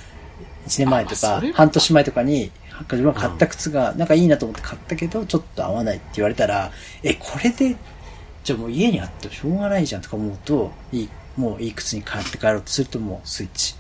[0.67, 2.51] 1年前とか半年前とかに、
[2.91, 6.71] 自分が買った靴が、なんかいいなと思って買ったけど、ちょっと合わないって言われたら、
[7.03, 7.75] え、これで、
[8.43, 13.75] じゃあもう家にあってもしょうがないじゃんとか思うと、いい、もういい靴に買って帰ろうとするともうスイッチ。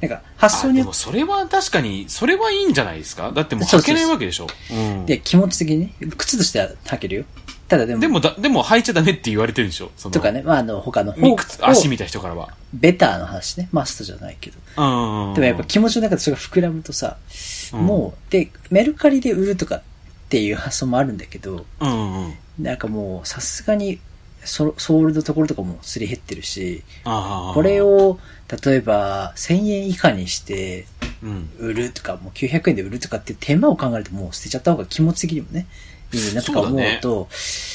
[0.00, 3.32] なんか、発想によっもそれは確かに、それはいいんじゃないですか？
[3.32, 4.48] だってもう履けないわけでしょ。
[4.70, 5.06] うん。
[5.06, 7.24] て気持ち的にね、靴としては履けるよ。
[7.68, 9.90] ただでも、でもだ、でも履いちゃダメって言われてるでしょ？
[9.96, 12.50] そのとかね、まあ、あの、他のみ靴足を見た人からは。
[12.72, 14.58] ベターの話ね、マストじゃないけど。
[14.76, 15.34] うん。
[15.34, 17.16] でもやっぱ気持ちの中でそれが膨らむとさ、
[17.72, 19.82] うんもう、で、メルカリで売るとかっ
[20.24, 22.34] っていう発想もあるんだけど、うんうん。
[22.58, 24.00] なんかもうさすがに
[24.42, 26.82] ソソールのところとかもすり減ってるし。
[27.04, 28.18] これ、を
[28.64, 30.86] 例えば1000円以下にして
[31.22, 31.50] うん。
[31.58, 35.66] 売るとか、もう900円で売るとかって手間を考えるともう捨てちゃった方が気持ち的にもね、
[36.16, 37.28] いいなとか思うと、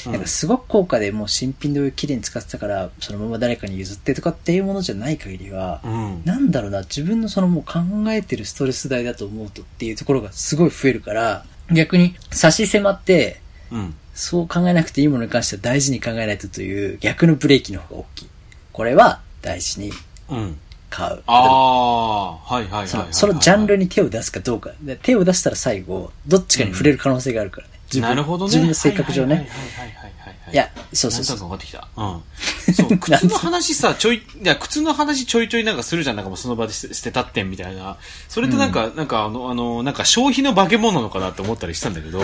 [0.06, 6.22] うんなんかすごく高価でもう新品で綺麗に使ってたから、そのまま誰かに譲ってとかっていうものじゃない限りは、うん。
[6.24, 7.80] なんだろうな、自分のそのもう考
[8.12, 13.94] えてるストレス代だと思うとっていうところがすごい増えるから、逆に差し迫って、うん。
[14.14, 18.28] そう考えなくていいものに関しては大事に考えないとという逆のブレーキの方が大きい。
[18.72, 19.92] これは大事に
[20.28, 20.58] うん。
[20.90, 21.22] 買う。
[21.26, 22.88] ああ、はいはいはいはいはい。
[22.88, 24.72] そのそのジャンルに手を出すかどうか。
[24.82, 27.79] で手を出したら最後、どっちかに触れる可能性があるからね。
[27.92, 28.48] 自分なるほどね。
[28.48, 29.48] 自分の性格上ね。
[30.46, 31.36] はいや、そうそうなんとそう。
[31.36, 31.88] なく分かってきた。
[31.96, 32.74] うん。
[32.74, 36.16] そう、 靴の話さ、ちょい、いや、靴の話ちょいちょいなんかするじゃん。
[36.16, 37.96] なんかもうその場で捨て捨てたってんみたいな。
[38.28, 42.18] それってなんか、なんかあの、あの、なんか消費の化け物なのかなって思ったりしたんだけど、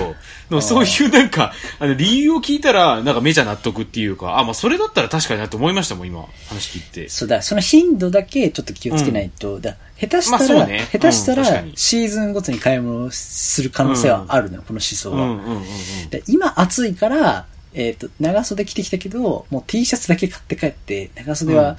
[0.49, 7.09] でもそういうなんか、あの、理由を聞いたら、なんか目じゃ納得っていうか、あ、まあそれだったら確かになって思いましたもん、今、話聞いて。
[7.09, 15.17] そうだ、その頻度だけちょっと気をつけないと、だ下手したら、まあそうね下手したらうん確かにシーズンごとに買い物をする可能性はあるのよ、この思想は。
[15.17, 15.61] うんうんうんう
[16.07, 16.11] ん。
[16.11, 21.77] で今暑いから、えっ、と、長袖着てきたけど、もう T シャツだけ買って帰って、長袖は、うん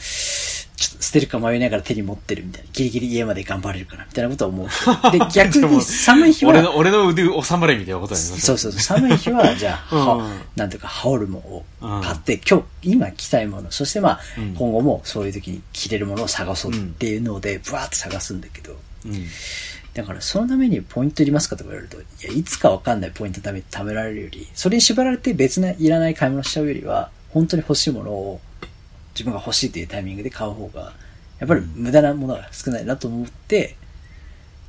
[0.78, 2.70] ちょっと捨てるか迷いながら手に持ってるみたいな。
[2.72, 4.68] ギリギリ家まで頑張れるかな、みたいなことは思う。
[5.12, 8.40] で、逆に寒い日は、俺の、俺の腕を収まれみたいなことだよね。
[8.40, 19.26] そうそうそう、寒い日は、じゃあ、うんはなんとか、羽織るものを買って、今日、今着たいもの、そしてまあ、うん今後もそういう時に着れるものを探そうっていうので、ブワーッと探すんだけど、うん。
[19.98, 28.40] だからそのためにポイントいりますかとか言われると、いや、いつかわかんないポイントため貯められるより、それに縛られて別ないらない買い物しちゃうよりは、本当に欲しいものを
[29.16, 30.94] 自分が欲しいというタイミングで買う方が、
[31.40, 33.76] やっぱり無駄なものが少ないなと思って、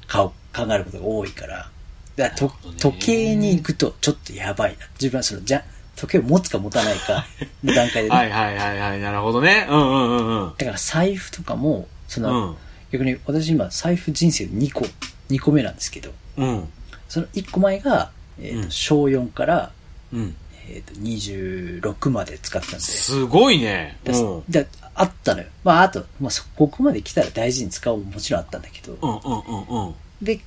[0.06, 0.34] 買う、考
[0.70, 1.70] えることが多いから、
[2.16, 4.86] だから時計に行くとちょっとやばいな。
[4.94, 5.62] 自分はその、じゃ、
[5.94, 7.26] 時計を持つか持たないか
[7.62, 9.66] の段階でね、はいはいはいはい、なるほどね。
[9.68, 10.52] うんうんうんうん。
[10.56, 12.56] だから財布とかも、その、うん
[12.90, 14.86] 逆に私今財布人生で2個、
[15.30, 16.68] 2個目なんですけど、うん。
[17.08, 18.10] その1個前が、
[18.40, 19.72] えーとうん小4から、
[20.12, 20.36] うん。
[20.70, 23.98] えー、と26まで使ってたんで、すごいね。
[24.04, 24.44] だうん。
[24.50, 24.64] だ
[24.94, 25.46] あったのよ。
[25.64, 29.94] まあ、あと、まあ、そここまで来たら大事に使おうももちろんあったんだけど、うんうんうんうん。
[30.20, 30.40] で、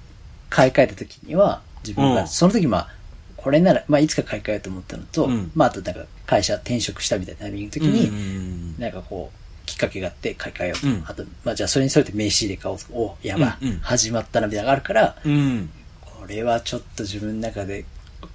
[0.49, 2.89] 買い替えた時には、自分が、うんその時まあ、
[3.37, 9.37] これなら、まあ、いつか買い替えようと思ったのと、うんまあ、あとなんか、会社転職したみたいなタイミングの時うんに、うんなんかこう、
[9.71, 10.87] きっかけがあって買い替えようと。
[10.87, 15.69] うんあと、まあ、じゃあそれに沿って名刺入れ買おうとか、お、やば、うんうん始まったなみたいなのがあるから、うん。
[16.01, 17.85] これはちょっと自分の中で、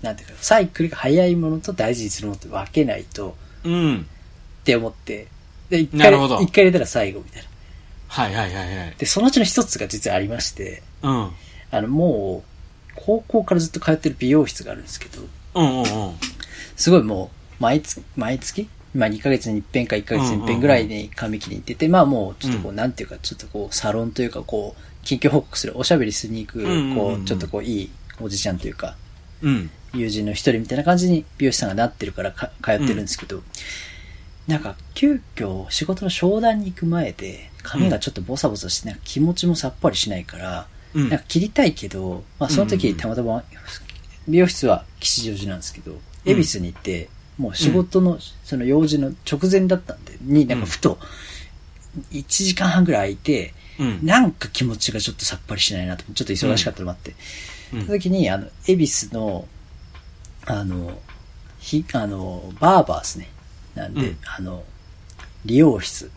[0.00, 4.06] なんていうか、サイクルが早いものと大事にするものって分けないと、うん。
[4.60, 5.28] って思って、
[5.68, 7.48] で、一回、一回入れたら最後みたいな。
[8.08, 8.94] はいはいはいはい。
[8.96, 11.30] で、そのうちの一つが実はありまして、うん。
[11.70, 15.22] あの、もう、高校からずっと通ってる美容室があるんですけど、
[15.54, 16.14] うんうんうん。
[16.76, 22.76] すごいもう、毎月、毎月まあ2ヶ月に一遍か1ヶ月に一遍ぐらいに髪切りに行ってて、まあもうちょっとこう、うん。
[22.76, 28.96] なんていうか、ちょっとこう、サロンというかこう、近況報告する、おしゃべりしに行く、こう、ちょっとこう、いいおじちゃんというか、
[29.42, 29.70] うん。
[29.94, 33.42] 友人の一人みたいな感じに美容師さんがなってるからか通ってるんですけど、
[34.46, 41.08] なんか急遽仕事の商談に行く前で髪がちょっとボサボサしてなんか気持ちもさっぱりしないから、うん。
[41.08, 43.42] なんか切りたいけど、まあその時たまたま
[44.28, 50.98] 美容室は吉祥寺なんですけど、恵比寿に行って、もう仕事のその用事の直前だったんで、になんかふと
[52.12, 54.06] 1時間半ぐらい空いて、うん。
[54.06, 57.16] なんか気持ちがちょっとさっぱりしないなと、ちょっと忙しかったのもあって、うん
[57.84, 59.46] その時に、あの、恵比寿の、
[60.46, 60.98] あの、
[61.58, 63.28] ひ、あの、バーバーですね。
[63.74, 64.64] なんで、うんあの、
[65.44, 66.10] 理容室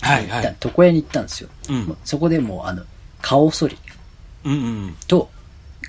[0.00, 0.56] はいはい。
[0.62, 1.48] 床屋に行ったんですよ。
[1.70, 2.84] うんそこでもう、あの、
[3.20, 3.78] 顔剃り
[4.44, 4.56] うんう
[4.88, 4.96] ん。
[5.06, 5.30] と、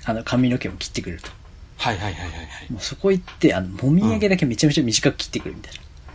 [0.04, 1.30] あの、髪の毛も切ってくれると。
[1.76, 2.72] はいはいはいはいはい。
[2.72, 5.74] もうそこ行って、あの、もみあげだけめちゃめちゃ短く切ってくるみたい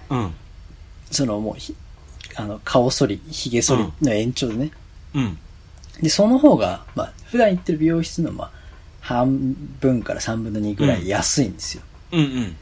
[0.10, 0.18] な。
[0.18, 0.34] うん。
[1.12, 1.76] その、もうひ、
[2.36, 4.72] あの、顔剃り、髭剃りの延長でね。
[5.14, 5.38] うん。
[6.02, 8.52] で、その方が、まあ、普段行ってる美容室の、まあ、
[9.02, 11.84] 半分から3分の2ぐらい安いんですよ。
[12.12, 12.56] うんうん。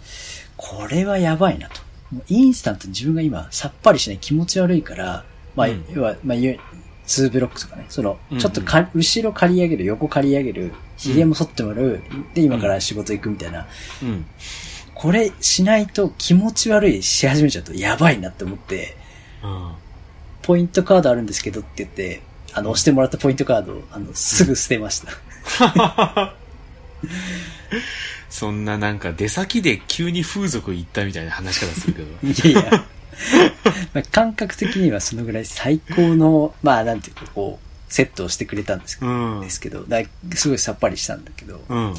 [0.56, 1.82] これはやばいなと。
[2.12, 6.64] もうインスタントに自分が今さっぱりしない気持ち悪いから、まあ、うん要は、まあ、いわ
[7.08, 12.02] 2ブロックとかね、そのうんう、んちょっとか、後ろ刈り上げる、横刈り上げる、髭も剃ってもらう、
[12.34, 13.68] で、今から仕事行くみたいな。
[14.04, 14.26] うん。
[14.94, 18.98] これしないと気持ち悪いし始めちゃうとやばいなって思って、
[19.44, 19.72] うん。
[20.42, 22.22] ポイントカードあるんですけどって言って、
[22.54, 25.12] あの、押してもらったポイントカードを、あの、すぐ捨てました。
[28.30, 32.08] そんななんか出先で急に風俗行ったみたいな話し方するけど。
[32.52, 32.86] いやいや。
[33.94, 40.02] まあ、感覚的にはそのぐらい最高の、まあなんていうかこう、セットをしてくれたんですけど、うんですけどだ
[40.36, 41.94] すごいさっぱりしたんだけど、うん。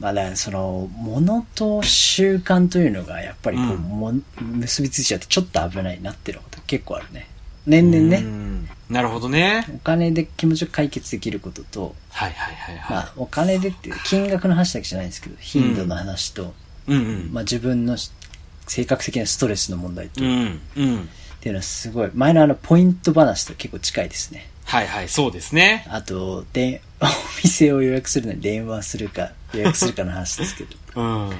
[0.00, 7.28] まあだからその、物と習慣というのがやっぱりこう、うんも結びついちゃってちょっと危ないなっていうこと結構あるね。
[7.66, 9.64] 年々うね、んなるほどね。
[9.74, 12.96] お金で気持ちよく解決できることと、はいはいはいはい。
[12.96, 16.52] まあお金でっていう金額の話だけじゃないんですけど、頻度の話と、
[16.86, 17.30] うんうん。
[17.32, 17.96] まあ自分の
[18.66, 21.08] 性格的なストレスの問題と、っうんうん。
[21.40, 24.50] ていうのはすごい、前のあのポイント話と結構近いですね。
[24.64, 25.86] はいはい、そうですね。
[25.88, 27.06] あと、で、お
[27.42, 30.76] 店を予約するのに電話するか、予約するかの話ですけど。
[31.00, 31.32] うん。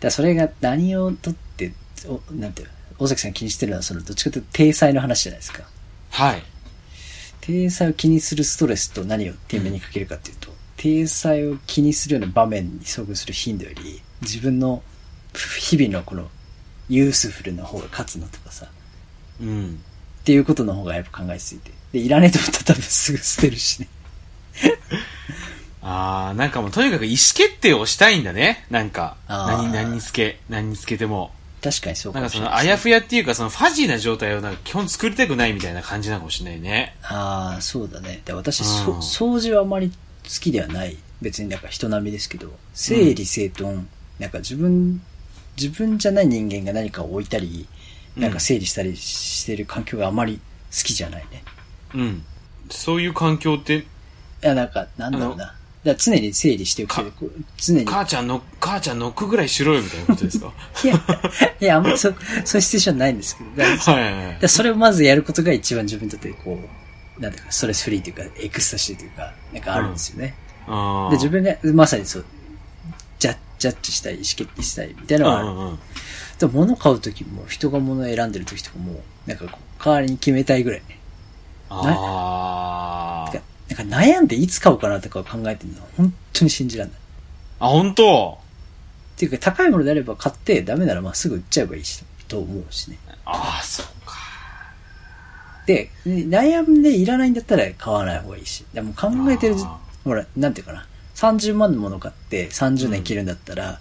[0.00, 1.72] だそれが何をとって、
[2.06, 2.74] おなんていうの？
[3.00, 5.62] 大崎さん気にしてるのは、その、どっちかというと、体裁の話じゃないですか。
[6.10, 6.42] はい。
[7.40, 14.82] 体裁を気にするストレスと何を天秤にかけるかっていうと、体裁を気にするような場面に遭遇する頻度より、自分の
[15.58, 16.28] 日々のこの、
[16.88, 18.66] ユースフルな方が勝つのとかさ、
[19.40, 19.80] うん。
[20.20, 21.72] っていうことの方がやっぱ考えすぎて。
[21.92, 23.88] で、いらねえと思ったら多分すぐ捨てるしね。
[25.80, 28.66] ああ、なんかもうとにかく意思決定をしたいんだね。
[28.70, 31.32] なんか、何、何につけ、何につけても。
[31.62, 36.96] 確かにそうかなんかその、もしれないですね、あやふやっていうか、そのファジーな状態をなんか基本作りたくないみたいな感じなのかもしれないね。
[37.02, 38.20] ああ、そうだね。
[38.24, 39.94] で私、そうん掃除はあまり好
[40.40, 40.96] きではない。
[41.20, 43.86] 別になんか人並みですけど、整理整頓、
[44.18, 45.02] なんか自分、
[45.60, 47.66] 自分じゃない人間が何かを置いたり、
[48.16, 50.40] なんか整理したりしてる環境があまり
[50.70, 51.42] 好きじゃないね。
[51.94, 52.22] うん。
[52.70, 53.84] そういう環境って、い
[54.42, 55.54] や、なんか、なんだろうな。
[55.84, 57.84] だ常に整理しておく常に。
[57.84, 60.52] 母ちゃんの、母ちゃんノックぐらいしろよみたいなことですか？
[60.84, 60.94] いや、
[61.60, 63.62] いや、あんまりそ、そういうシチュエーションないんですけど。
[63.62, 66.58] はいはいはいそれをまずやることが一番自分にとってこ
[67.18, 70.34] う、なんていうか、ストレスフリーというか、エクスタシーというか、なんかあるんですよね。
[70.66, 72.24] あーで、自分がまさにそう、
[73.58, 75.48] ジャッジしたい、意思決定したいみたいなのがある。
[75.48, 75.78] うんうん
[76.52, 81.00] 物買うときも、人が物を選んでるときとかも、なんかこう、代わりに決めたいぐらいね。
[81.68, 83.38] あーて
[83.74, 87.00] かなんか悩んでいつ買おうかなとか考えてるのは本当に信じられない。
[87.58, 88.38] あ、本当？
[89.16, 92.98] っていうか、高いものであれば買って、ダメならまあすぐ売っちゃえばいいし、と思うしね。
[93.24, 94.14] ああ、そうか。
[95.66, 98.64] で、悩んでいらないんだったら買わない方がいいし。
[98.72, 99.56] でも考えてる
[100.04, 100.86] ほら、なんていうかな。
[101.18, 103.80] 30万のもの買って30年着るんだったら、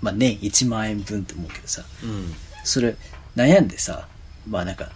[0.00, 2.32] まあ年1万円分って思うけどさ、うん。
[2.64, 2.96] それ
[3.36, 4.08] 悩んでさ、
[4.48, 4.88] まあなんか、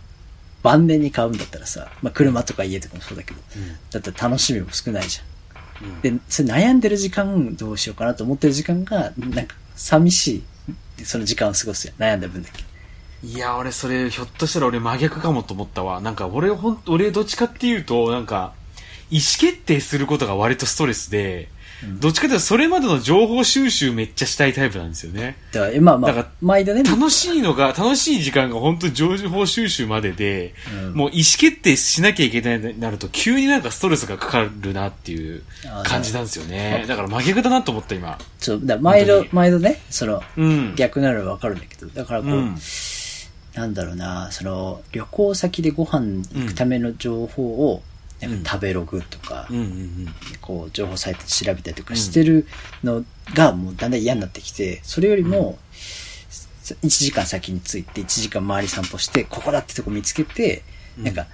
[0.62, 3.40] 晩年に買うんだったらさ、まあ車とか家とかもそうだけど、
[3.90, 5.26] だったら楽しみも少ないじゃん。
[5.26, 10.42] うんで、それ悩んでる時間どうしようかなと思ってる時間が、なんか寂し
[10.98, 11.92] い、その時間を過ごすよ。
[11.98, 12.64] 悩んだ分だけ。
[13.26, 16.00] いや、俺それ、ひょっとしたら俺真逆かもと思ったわ。
[16.00, 18.54] なんか俺ほん、俺どっちかっていうと、なんか、
[19.10, 21.48] 意思決定することが割とストレスで、
[22.00, 25.37] どっちかというとそれまでの情報収集めっちゃしたいタイプなんですよね。
[25.52, 35.42] だから、まあまあだから、毎度ね、楽しいのが、楽しい時間が本当に情報収集までで、うんもう意思決定しなきゃいけないとなると、急になんかストレスがかかるなっていう
[35.84, 36.84] 感じなんですよね。
[36.87, 38.18] だから真逆だなと思った今。
[38.38, 40.74] そう、だ毎度毎度ね、その、うん。
[40.76, 42.56] 逆ならわかるんだけど、だからこう、うん。
[43.54, 47.82] なんだろうな、その、旅行先でご飯行くための情報を、
[48.44, 49.48] 食べログとか。
[50.40, 52.46] こう、情報サイトで調べたりとかしてる
[52.82, 55.58] のが、もうだんだん嫌になってきて、それよりも、
[56.64, 60.62] 1時間先に着いて、1時間周り散歩して、ここだってとこ見つけて、
[60.98, 61.26] うんなんか、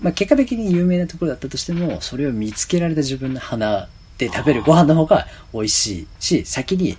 [0.00, 6.96] まあ、結果的に有名なところだったとしても、それを見つけられた自分の花で食べるご飯の方が美味しいし、先に、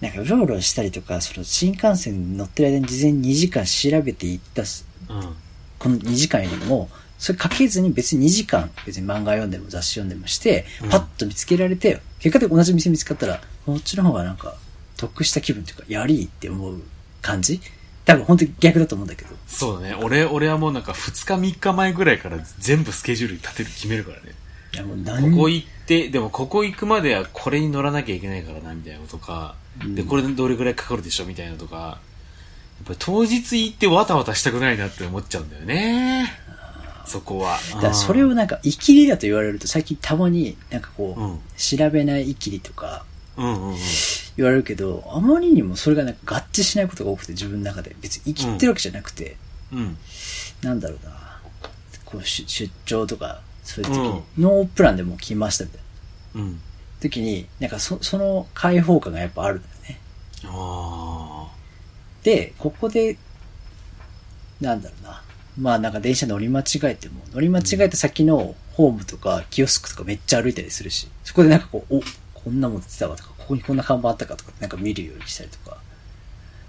[0.00, 5.36] なんかうろうろしたりとか、その新幹線に乗ってる間に事前に2時間調べていったすうん。
[5.78, 6.88] この2時間よりも、
[7.20, 14.56] それかけずに別に2時間、別に漫画読んでも雑誌読んでもしてうん、パッと見つけられて、結果的に同じ店見つかったら、こっちの方がなんか、
[14.96, 16.80] 得した気分というか、やりって思う
[17.22, 17.60] 感じ？
[18.06, 19.30] 多分本当に逆だと思うんだけど。
[19.46, 19.94] そうだね。
[19.94, 24.32] 俺、俺はもうなんか2日3日前ぐらいから全部スケジュール立てる、決めるからね。
[24.72, 29.56] いやもうこ何こ行って、でもここ行くまではこれに乗らなきゃいけないからな、みたいなことか、
[29.94, 31.98] で、これでどれぐらいかかるでしょ、みたいなのとか、や
[32.84, 36.32] っぱり当日行ってわたわたしたくないなって思っちゃうんだよね。
[37.06, 37.58] そこは。
[37.74, 43.04] だからそれをなんか、イキリだと言われると、最近たまになんかこう、うん調べないイキリとか
[43.36, 43.76] うんうんうん。
[44.36, 47.94] 言われるけど、あまりにもそれがなんか合致しないことが多くて、自分の中で。
[48.00, 49.36] 別に生きってるわけじゃなくて、
[49.72, 49.96] うん。
[50.62, 51.40] なんだろうな、
[52.04, 55.80] こう出出張とか、そういう時に、うんノープランでもう来ましたみたい
[56.36, 56.60] なうん。
[57.00, 60.00] 時に、なんかそその解放感がやっぱあるんだよね。
[60.46, 61.48] あ
[62.22, 63.16] で、ここで、
[64.60, 65.22] なんだろうな。
[65.60, 72.00] まあなんか電車乗り間違えても、乗り間違えた先のホームとかキオスクとかめっちゃ歩いたりするし、そこでなんかこう、お、
[72.34, 75.76] こんなもん出てたわとか、ここにこんな看板あったかとか、なんか見るようにしたりとか。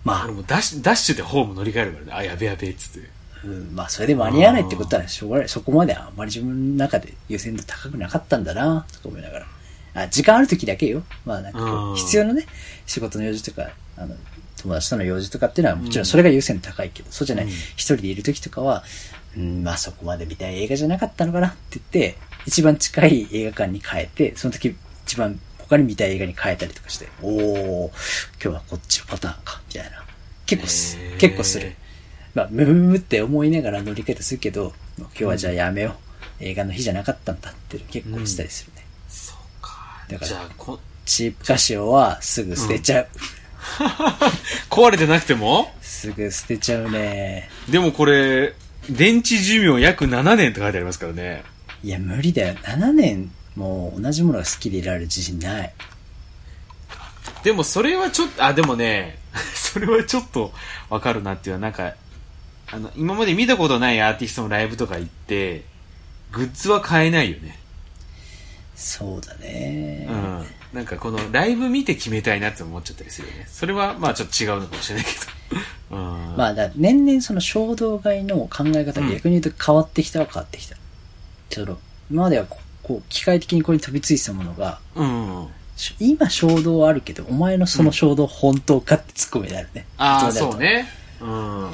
[0.04, 0.22] まあ。
[0.24, 2.12] あ俺、もダッシュ、ダッシュでホーム乗り換えるからね。
[2.14, 3.10] あ、やべやべ、っつって。
[3.46, 5.50] うん、まあそれで間に合わないってことはしょうがない。
[5.50, 9.48] そこまであんまり自分の中で優先度高くなかったんだな、とか思いながら。
[9.94, 11.04] あ、時間ある時だけよ。
[11.26, 12.46] まあなんか必要なね、
[12.86, 14.16] 仕事の用事とか、あの、
[14.62, 18.84] 友達との用事とかっていうのはもちろんそれが優先高いけど、そうじゃない、うん一人でいる時とかは、
[19.38, 27.92] うん、まあそこまで見たい映画じゃなかったのかなって言って、一番近い映画館に変えて、その時一番他に見たい映画に変えたりとかして、おー、今
[28.40, 30.04] 日はこっちのパターンか、みたいな。
[30.46, 31.76] 結構す結構する。
[32.34, 35.96] まあ、ムムムって思いながら乗り換えするけど、今日はじゃあやめよ
[36.40, 36.44] う。
[36.44, 38.86] 映画の日じゃなかったんだって結構したりするね。
[39.08, 40.06] そうか。
[40.10, 43.08] だからじゃあこ、チープカシオはすぐ捨てちゃう。
[44.70, 45.72] 壊れてなくても？
[45.82, 47.50] すぐ捨てちゃうね。
[47.70, 48.54] でもこれ、
[48.90, 51.44] 電池寿命約7年って書いてありますからね。
[51.84, 52.56] いや、無理だよ。
[52.56, 55.74] 7年もう同じものが好きでいられる自信ない。
[57.44, 59.20] でもそれはちょっと、あ、でもね、
[59.54, 60.54] それはちょっと
[60.90, 61.96] わかるなっていうのは、なんか、
[62.68, 65.64] あの、今まで見たことないアーティストのライブとか行って、
[66.32, 67.60] グッズは買えないよね。
[68.76, 70.08] そうだね。
[70.10, 70.46] うん。
[70.74, 73.46] なんかこのライブ見て決めたいなって思っちゃったりするよね。
[73.48, 75.12] それはまあちょっと違うのかもしれないけ
[75.92, 75.98] ど。
[75.98, 76.36] うん。
[76.38, 80.78] まあだ、年々その衝動買いの考え方が逆に言うと変わってきたは変わってきた。
[81.50, 81.78] その、
[82.10, 85.48] 今まではここう、機械的にこれに飛びついてたものが、うん。
[85.76, 89.86] し今衝動はあるけど、お前のその衝動本当かってツッコミになるね。
[89.98, 90.58] ああ、そう。
[90.58, 90.88] ね。
[91.22, 91.72] うん。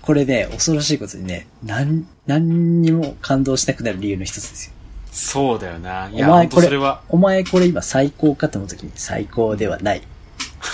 [0.00, 4.71] これね、恐ろしいことにね、なん、何にも感動したくなる理由の一つですよ。
[5.12, 6.08] そうだよな。
[6.08, 10.02] いおや、本前これれは。、お前これ今最高かと思うときに最高ではない。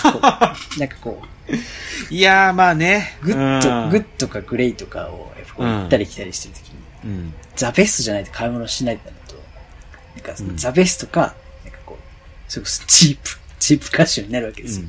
[0.79, 1.21] なんかこ
[2.09, 3.17] う、いやー、まあね。
[3.21, 7.33] グッと、うんグッとかグレイとかをやっぱこう行ったり来たりしてるときに、うん。
[7.55, 9.35] ザベストじゃないと買い物しないってなると、
[10.29, 11.19] なんかザベストか、
[11.65, 14.85] なんかこう、それこそチープ、チープ歌手になるわけですよ。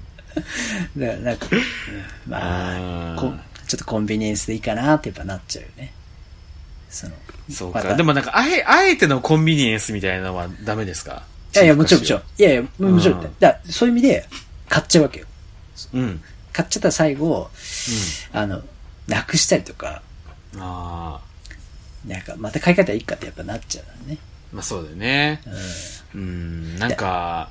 [0.96, 1.62] だからなんか、うん
[2.30, 2.38] ま
[3.16, 3.16] あ
[3.66, 5.92] ちょっとコンビニエンスでいいかなってやっぱなっちゃうよね。
[6.90, 7.14] その、
[7.50, 7.94] そうか。
[7.94, 11.22] でもなんか、あえ、あえてのコンビニエンスみたいなのはダメですか？
[11.54, 12.22] いやいや、もちろんもちろん。
[12.38, 13.20] いやいや、もちろん。
[13.20, 14.28] うんだそういう意味で、
[14.68, 15.26] 買っちゃうわけよ。
[15.94, 16.00] うん。
[16.02, 16.22] うん。
[16.52, 17.50] 買っちゃったら最後、
[18.32, 18.62] あの、
[19.06, 20.02] なくしたりとか、
[20.58, 21.20] ああ。
[22.06, 24.18] なんか、また買い方いいかってやっぱなっちゃうのね。
[24.52, 25.40] まあそうだよね。
[26.14, 26.78] ううん。
[26.78, 27.50] なんか、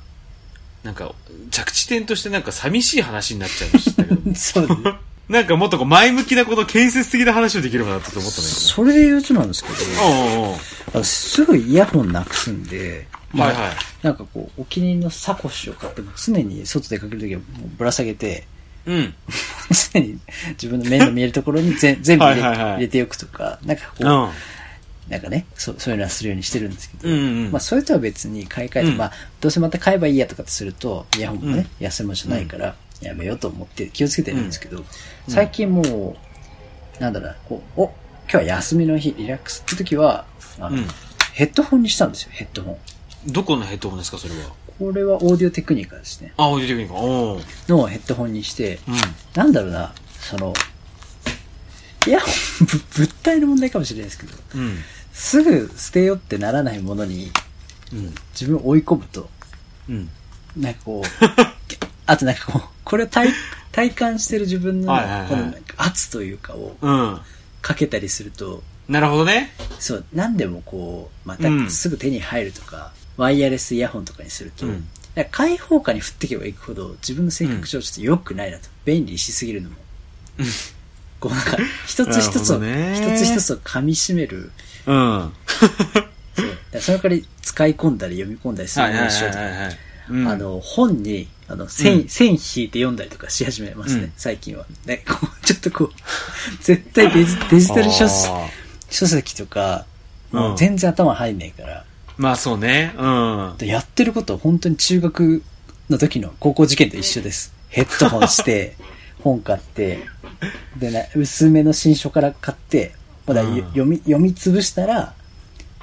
[0.83, 1.13] なんか、
[1.51, 4.31] 着地点としてなんか寂しい話になっちゃいましたけど。
[4.31, 4.33] ん。
[4.35, 4.97] そうだね。
[5.29, 9.69] なんかもっとこう前向きなこと建設的な話をできればなって思ったんだけそれで言うとなんですけ
[10.91, 13.57] ど、すぐイヤホンなくすんで、まあはい。
[13.57, 18.47] はいなんかこう、お気に入りのサコッシュを買っても常に外出かけるときはもうぶら下げて、
[18.85, 19.13] うん。
[19.93, 20.19] 常に
[20.51, 22.73] 自分の目の見えるところに全 全部入れはいはいはい。
[22.75, 24.29] 入れておくとか、なんかこう、うん。
[25.11, 28.97] なんかね、そうそういうのはするようにしてるんですけど、うんうんまあそれとは別に買い替えて、うん。
[28.97, 29.11] まあ
[29.41, 31.83] どうせまた買えばいいやとかってすると、イヤホンもね、うん。
[31.83, 34.83] 安いもんじゃないから、やめようと思って気をつけてるんですけど、
[35.27, 36.17] 最近も
[36.99, 37.93] う、なんだろうな、こう、お、今
[38.31, 40.25] 日は休みの日、リラックスって時は、
[40.59, 40.87] あの、うん
[41.31, 42.71] ヘッドホンにしたんですよ、ヘッドホ
[43.27, 43.31] ン。
[43.31, 44.51] どこのヘッドホンですか、それは？
[44.77, 46.33] これはオーディオテクニカですね。
[46.35, 46.99] あ、オーディオテクニ
[47.67, 47.73] カ。
[47.73, 48.95] のヘッドホンにして、うん。
[49.35, 50.53] なんだろうな、その、
[52.07, 54.77] イヤホン、ぶ物体の問題かもしれないですけど、うん。
[55.13, 57.31] すぐ捨てようってならないものに
[57.93, 58.13] うん。
[58.33, 59.29] 自分を追い込むと、
[59.87, 60.09] うん。
[60.57, 61.07] なんかこう、
[62.09, 63.29] あとなんかこう、これを体、
[63.71, 64.87] 体感してる自分の、
[65.29, 67.19] この圧というかをうん。
[67.61, 69.51] かけたりすると、なるほどね。
[69.79, 74.87] そう、何でもこう、またうんすぐ手に入るとか、ワイヤレスイヤホンとかにすると、うん
[75.31, 78.69] 開放感に振っていけばいくほど、自分の性格上ちょっと良くないなと。
[78.85, 79.75] 便利しすぎるのも。
[81.19, 84.51] こうなんか、一つ一つを、一ねつ一つを噛み締める。
[84.85, 85.31] うん。
[86.35, 86.47] そう。
[86.47, 89.77] だからその代わり使い込んだり読み込んだりするはいはいはいのにしようとはいはい。
[90.11, 94.65] うんあ、の、本に、あの、線、うん線引いて読んだりとかし始めますね、うん最近は。
[94.85, 98.47] ね、こう、 ちょっとこう、絶対デジデジタル書あ
[98.89, 99.85] 書籍とか、
[100.31, 101.85] もうんう全然頭入んないから、
[102.17, 102.93] まあそうね。
[102.97, 103.55] うん。
[103.57, 105.41] でやってることは本当に中学
[105.89, 107.53] の時の高校受験と一緒です。
[107.69, 108.75] ヘッドホンして、
[109.23, 110.05] 本買って、
[110.77, 112.93] でね、薄めの新書から買って、
[113.25, 115.13] まだうん読み、読み潰したら、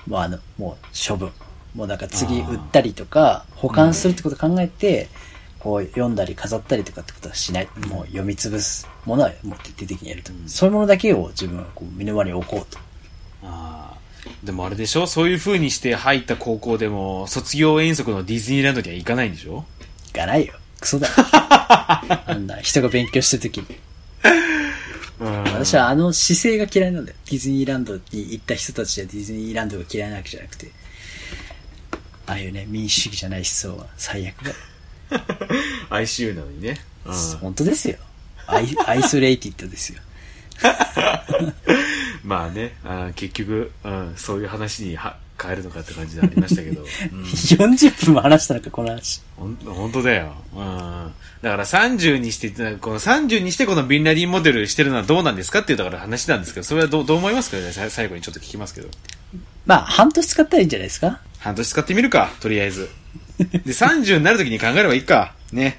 [0.07, 1.33] もうあの、もう処分。
[1.75, 5.11] もうなんか次売ったりとか、保管するってことを考えて、こ
[5.75, 7.69] う読んだり飾ったりとかってことはしない。
[7.89, 10.31] もう読み潰すものはもう徹底的にやると。
[10.47, 12.79] そういうものだけを自分はこう身の回りに置こうと。
[13.43, 15.07] あーでもあれでしょ？
[15.07, 19.65] そういう風にして入った高校でも、卒業遠足のディズニーランドには行かないんでしょ？
[20.09, 20.55] いかないよ。
[20.81, 21.15] クソだよ。
[22.27, 23.77] あんな人が勉強してる時に。
[25.21, 25.43] うん。
[25.45, 27.17] 私はあの姿勢が嫌いなんだよ。
[27.31, 30.71] ディズニーランドに行った人たちはディズニーランドが嫌いなわけじゃなくて。
[32.27, 34.57] ああいうね、民主主義じゃない思想は最悪だよ。
[35.91, 36.79] ICU なのにね。
[37.05, 37.15] うん。
[37.39, 37.97] 本当ですよ。
[38.47, 40.01] アイアイソレイティッドですよ。
[42.25, 46.81] まあね、あー結局、うん、そういう話には変えるのかって感じでありましたけど。
[46.81, 46.87] うん
[47.23, 49.21] 40分も話したのか、この話。
[49.37, 50.33] ほん本当だよ。
[50.55, 51.13] うん。
[51.43, 57.59] だから30にして、この30にしてこのビンラディンモデルしてるのはどうなんですかっていうだから話なんですけど、それはどうどう思いますか？
[57.59, 58.89] ねさ最後にちょっと聞きますけど。
[59.67, 61.21] まあ、半年使ったらいいんじゃないですか？
[61.39, 62.89] 半年使ってみるか、とりあえず。
[63.39, 65.35] で、30になるときに考えればいいか。
[65.53, 65.79] ね。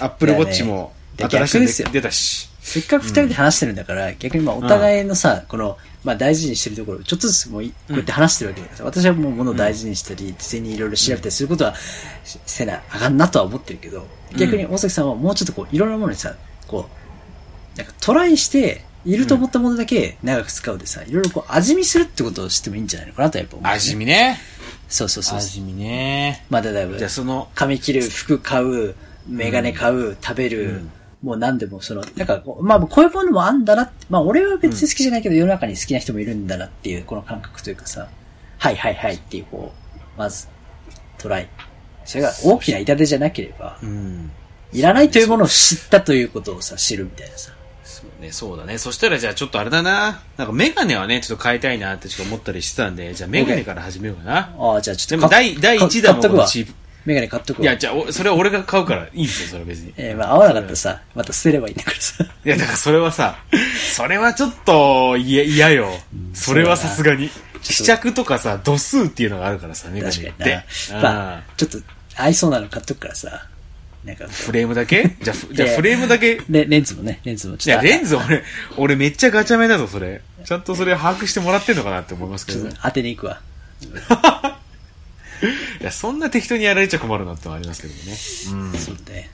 [0.00, 2.48] アップルウォッチも新しいですよ出たし。
[2.60, 8.78] せっかく二人で話してるんだから、逆にまあお互いのさ、この、まあ大事にしてるところ、ちょっとずつもういこうやって話してるわけだか。
[8.80, 11.74] ら、私はもう物を大事にしたり、事前にいろいろ調べたりすることは
[12.24, 16.34] しせなあかんなとは思ってるけど、逆に大崎さんはもうちょっとこう、いろんなものにさ、
[16.66, 16.88] こ
[17.74, 24.40] う、なんかトライして、いると思ったものだけ長く使うでさ、いろいろこう味見するってことをしてもいいんじゃないのかなとやっぱ思う、味見ね。
[24.88, 25.38] そうそうそう。
[25.38, 26.44] 味見ね。
[26.50, 28.94] まあ例えばじゃあ、その、髪切る、服買う、
[29.26, 30.82] メガネ買う、食べる、
[31.22, 38.08] もう何でもその、なんかこう、まあこういうものもあんだなって、まあ俺は別に好きじゃないけど、世の中に好きな人もいるんだなっていう、この感覚というかさ、
[38.58, 40.48] はいはいはいっていう、こう、まず、
[41.18, 41.48] トライ。
[42.04, 44.30] それが大きな痛手じゃなければ、うん。
[44.72, 47.52] いらないというものを知ったということをさ、知るみたいなさ。
[47.86, 48.78] そうね、そうだね。
[48.78, 50.20] そしたらじゃあちょっとあれだな。
[50.36, 54.54] なんかメガネはね、ちょっと変えたいなってちょっと思ったりしてたんで、じゃあメガネから始めようかな。
[54.58, 55.54] ああ、じゃあちでょっと買っ。
[55.54, 56.72] も第、第1弾もこのチープ。
[57.06, 57.62] メガネ買っとくわ。
[57.62, 59.94] いや、じゃあ、おそれは俺が買うからいいんですよ、それは別に。
[59.96, 62.24] えーまあ合わなかったらさ、また捨てればいいんだからさ。
[62.44, 63.36] いや、だからそれはさ、
[63.94, 65.88] それはちょっと嫌嫌よ。
[66.34, 67.30] それはさすがに。
[67.62, 70.64] 試着とかさ、度数っていうのがあるからさ、メガネって
[71.00, 71.78] まあ、ちょっと
[72.16, 73.46] 合いそうなの買っとくからさ。
[74.06, 75.02] なんか、ーフレームだけ？
[75.20, 76.32] じゃあ、ふじゃあフレームだけ？
[76.34, 77.84] いレレンズもね、レンズもちょっや、と。
[77.86, 78.42] レンズ俺、
[78.76, 80.22] 俺めっちゃガチャめだぞ、それ。
[80.44, 82.68] ちゃんとそれ把握してもらってんのかなって思いますけど。
[82.82, 83.40] 当てに行くわ。
[85.80, 88.00] や、そんな適当にやられちゃ困るなってのはありますけどね。
[88.72, 88.78] うん。
[88.78, 89.30] そうね。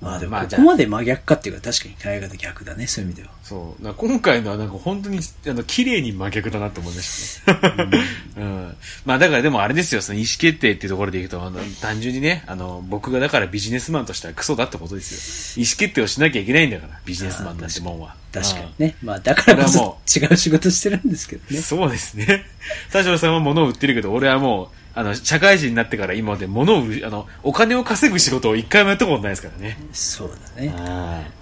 [0.00, 3.34] まあでも、まあここまで真逆かっていうか、確かに考え方逆だね、そういう意味では。
[3.42, 3.82] そう。
[3.82, 7.52] だから今回のはなんか本当に、あの、綺麗に真逆だなと思いました
[7.86, 7.90] ね。
[8.36, 8.76] うん。
[9.06, 15.64] まあだからでもあれですよ、その意思決定っていうところで言うと、あの、単純にね、あの、僕がだからビジネスマンとしてはクソだってことですよ。
[15.64, 18.14] 意思決定をしなきゃいけないんだから、ビジネスマンなんてもんは。
[18.32, 18.96] 確かにね。
[19.02, 21.56] まあだからこそ違う仕事してるんですけどね。
[21.56, 22.44] うんそうですね。
[22.92, 29.78] 田代さんは物を売ってるけど、俺はもう、あの、社会人になってから今まで物をあの、お金を稼ぐ仕事を一回もやったことないですからね。
[29.92, 30.74] そうだね。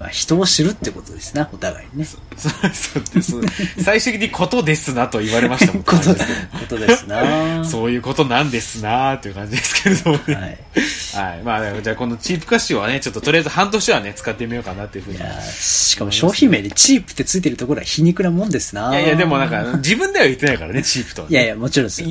[0.01, 2.05] まあ人を知るってことですな、お互いにね。
[2.05, 2.23] そう、
[2.75, 3.83] そうです。
[3.85, 5.83] 最終的にことですなと言われましたもん。
[5.87, 10.67] ことだ、ことですなはそういうことなんですなーっていう感じですけれどもね。
[11.15, 11.17] い。
[11.17, 11.43] はい。
[11.45, 15.19] まあ、じゃあこのチープカシオはね、ちょっととりあえず半年はね、使ってみようかなっていうふうに。
[15.53, 21.33] しかも商品名でチープってついてるところは皮肉なもんですなやいや、でもなんか、自分では言ってないからね、チープとは、ね。
[21.33, 22.03] いやいや、もちろんです。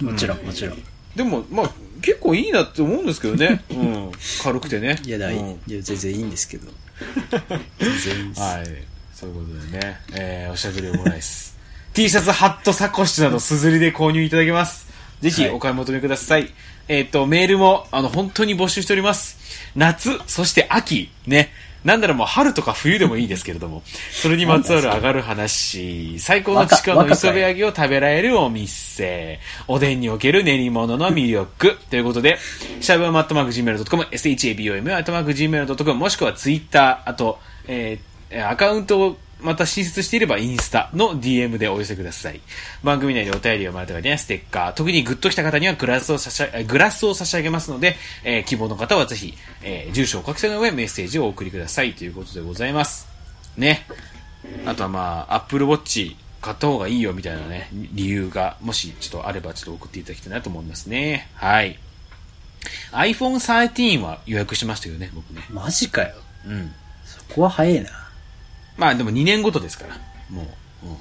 [0.00, 0.82] もちろん、もちろん。
[1.16, 1.70] でも、まあ、
[2.02, 3.62] 結構いいなって思うんですけどね。
[3.70, 4.12] うん。
[4.42, 5.00] 軽くてね。
[5.04, 6.68] いや、だ、うんいや全然いいんですけど。
[7.78, 8.40] 全然いいんです。
[8.40, 8.64] はい。
[9.14, 10.00] そういうことでね。
[10.14, 11.56] えー、おしゃべりオムライス。
[11.92, 14.86] T シャツ、ハット、サコッシュなど、すずりで購入いただけます。
[15.20, 16.52] ぜひ、はいお買い求めください。
[16.88, 19.38] えっ、と、メールも、あの、本当に募集しております。
[19.76, 21.52] 夏、そして秋、ね。
[21.84, 32.38] なんならもう春とか冬でもいいですけれども、それにまつわる上がる話、最高のちくわの磯辺揚げを食べられるお店、おでんにおける練り物の魅力、 ということで、
[32.80, 42.40] シャブマットマーク Gmail.com、shabom アットマーク Gmail.com、もしくはツイッター、あと、えー、アカウントをまた新設していればインスタの DM でお寄せください。
[42.82, 53.06] 番組内でお便りをもらった方にはステッカー、特にグッときた方にはグラスを差し上げ、グラスを差し上げますので、えー希望の方はぜひ、えー住所を書きの上メッセージをお送りくださいということでございます。
[53.58, 53.86] ね。
[54.64, 61.28] あとはまあ、Apple Watch 買った方がいいよみたいなね、理由が、もしちょっとあればちょっと送っていただきたいなと思いますね。
[61.34, 61.78] はい。
[62.92, 65.42] iPhone 13は予約しましたよね、僕ね。
[65.50, 66.14] マジかよ。
[66.46, 66.72] うん。
[67.04, 68.03] そこは早いな。
[68.76, 69.96] まあでも2年ごとですから。
[70.30, 70.42] も
[70.82, 70.96] う、うん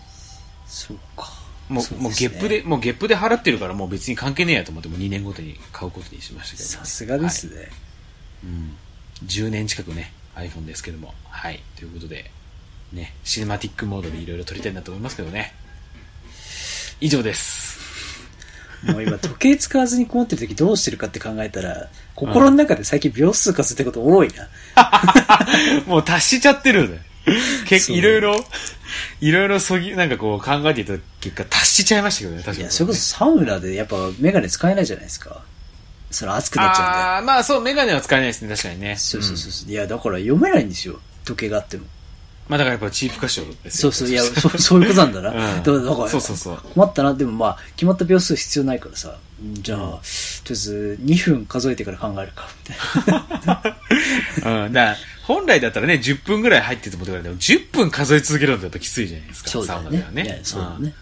[0.66, 1.32] そうか。
[1.70, 7.72] もう、そうねもうゲップで、もうゲップで払ってるからもう別に関係ねえやと思ってもう2年ごとに買うことにしましたけど、さすがですはいね。
[8.44, 8.78] うん。
[9.26, 11.14] 10年近くね、iPhone ですけども。
[11.30, 11.62] はい。
[11.76, 12.32] ということで、
[12.92, 15.54] ね、シネマティックモードでいろいろ撮りたいなと思いますけどね。
[17.00, 17.80] 以上です。
[18.84, 24.50] もう今時計使わずにこもってる時どうしてるかって考えたら、心の中で最近秒数数ってこと多いな。
[25.88, 27.02] もう達しちゃってるんだよ。
[27.68, 28.46] 結構いろいろ、
[29.22, 35.42] いろいろそぎ、なんかこう考えていた結果達しちゃいましたけどね、確かに、いや、それこそサウナでやっぱメガネ使えないじゃないですか。
[36.12, 37.00] それ熱くなっちゃうんで。
[37.00, 38.96] ああー、まあそう、メガネは使えないですね、確かにね。
[38.98, 39.72] そうそううんそうそう。
[39.72, 41.00] いや、だから読めないんですよ。
[41.26, 41.86] 時計があっても。
[42.50, 45.30] まあだからやっぱチープ歌唱ですよそうそう、いや、そそういうことなんだな。
[45.30, 47.14] うんだから、そうそうそう困ったな。
[47.14, 49.16] でもまあ、決まった秒数必要ないからさ。
[49.42, 50.02] うんじゃあ、とりあ
[50.52, 53.64] えず2分数えてから考えるか、みたいな。
[54.44, 60.12] うん、だ本来だったらね、10分ぐらい入ってると思ってからでも、10分数え続けるのってやっぱきついじゃないですか、そうねサウナでは。
[60.12, 60.40] ね。
[60.44, 60.94] そうだね。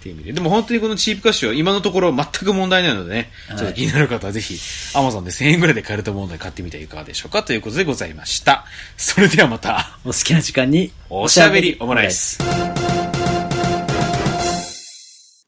[0.00, 0.32] っていう意味で。
[0.32, 4.54] でも本当にこのチープ歌詞は今のところ全く問題ないのでね、はいちょっと気になる方はぜひ
[4.94, 8.64] Amazon で1000円ぐらいで買えると思うので買ってみてはいかがでしょうかということでございました。
[8.96, 12.38] それではまた、お好きな時間におしゃべりオムライス。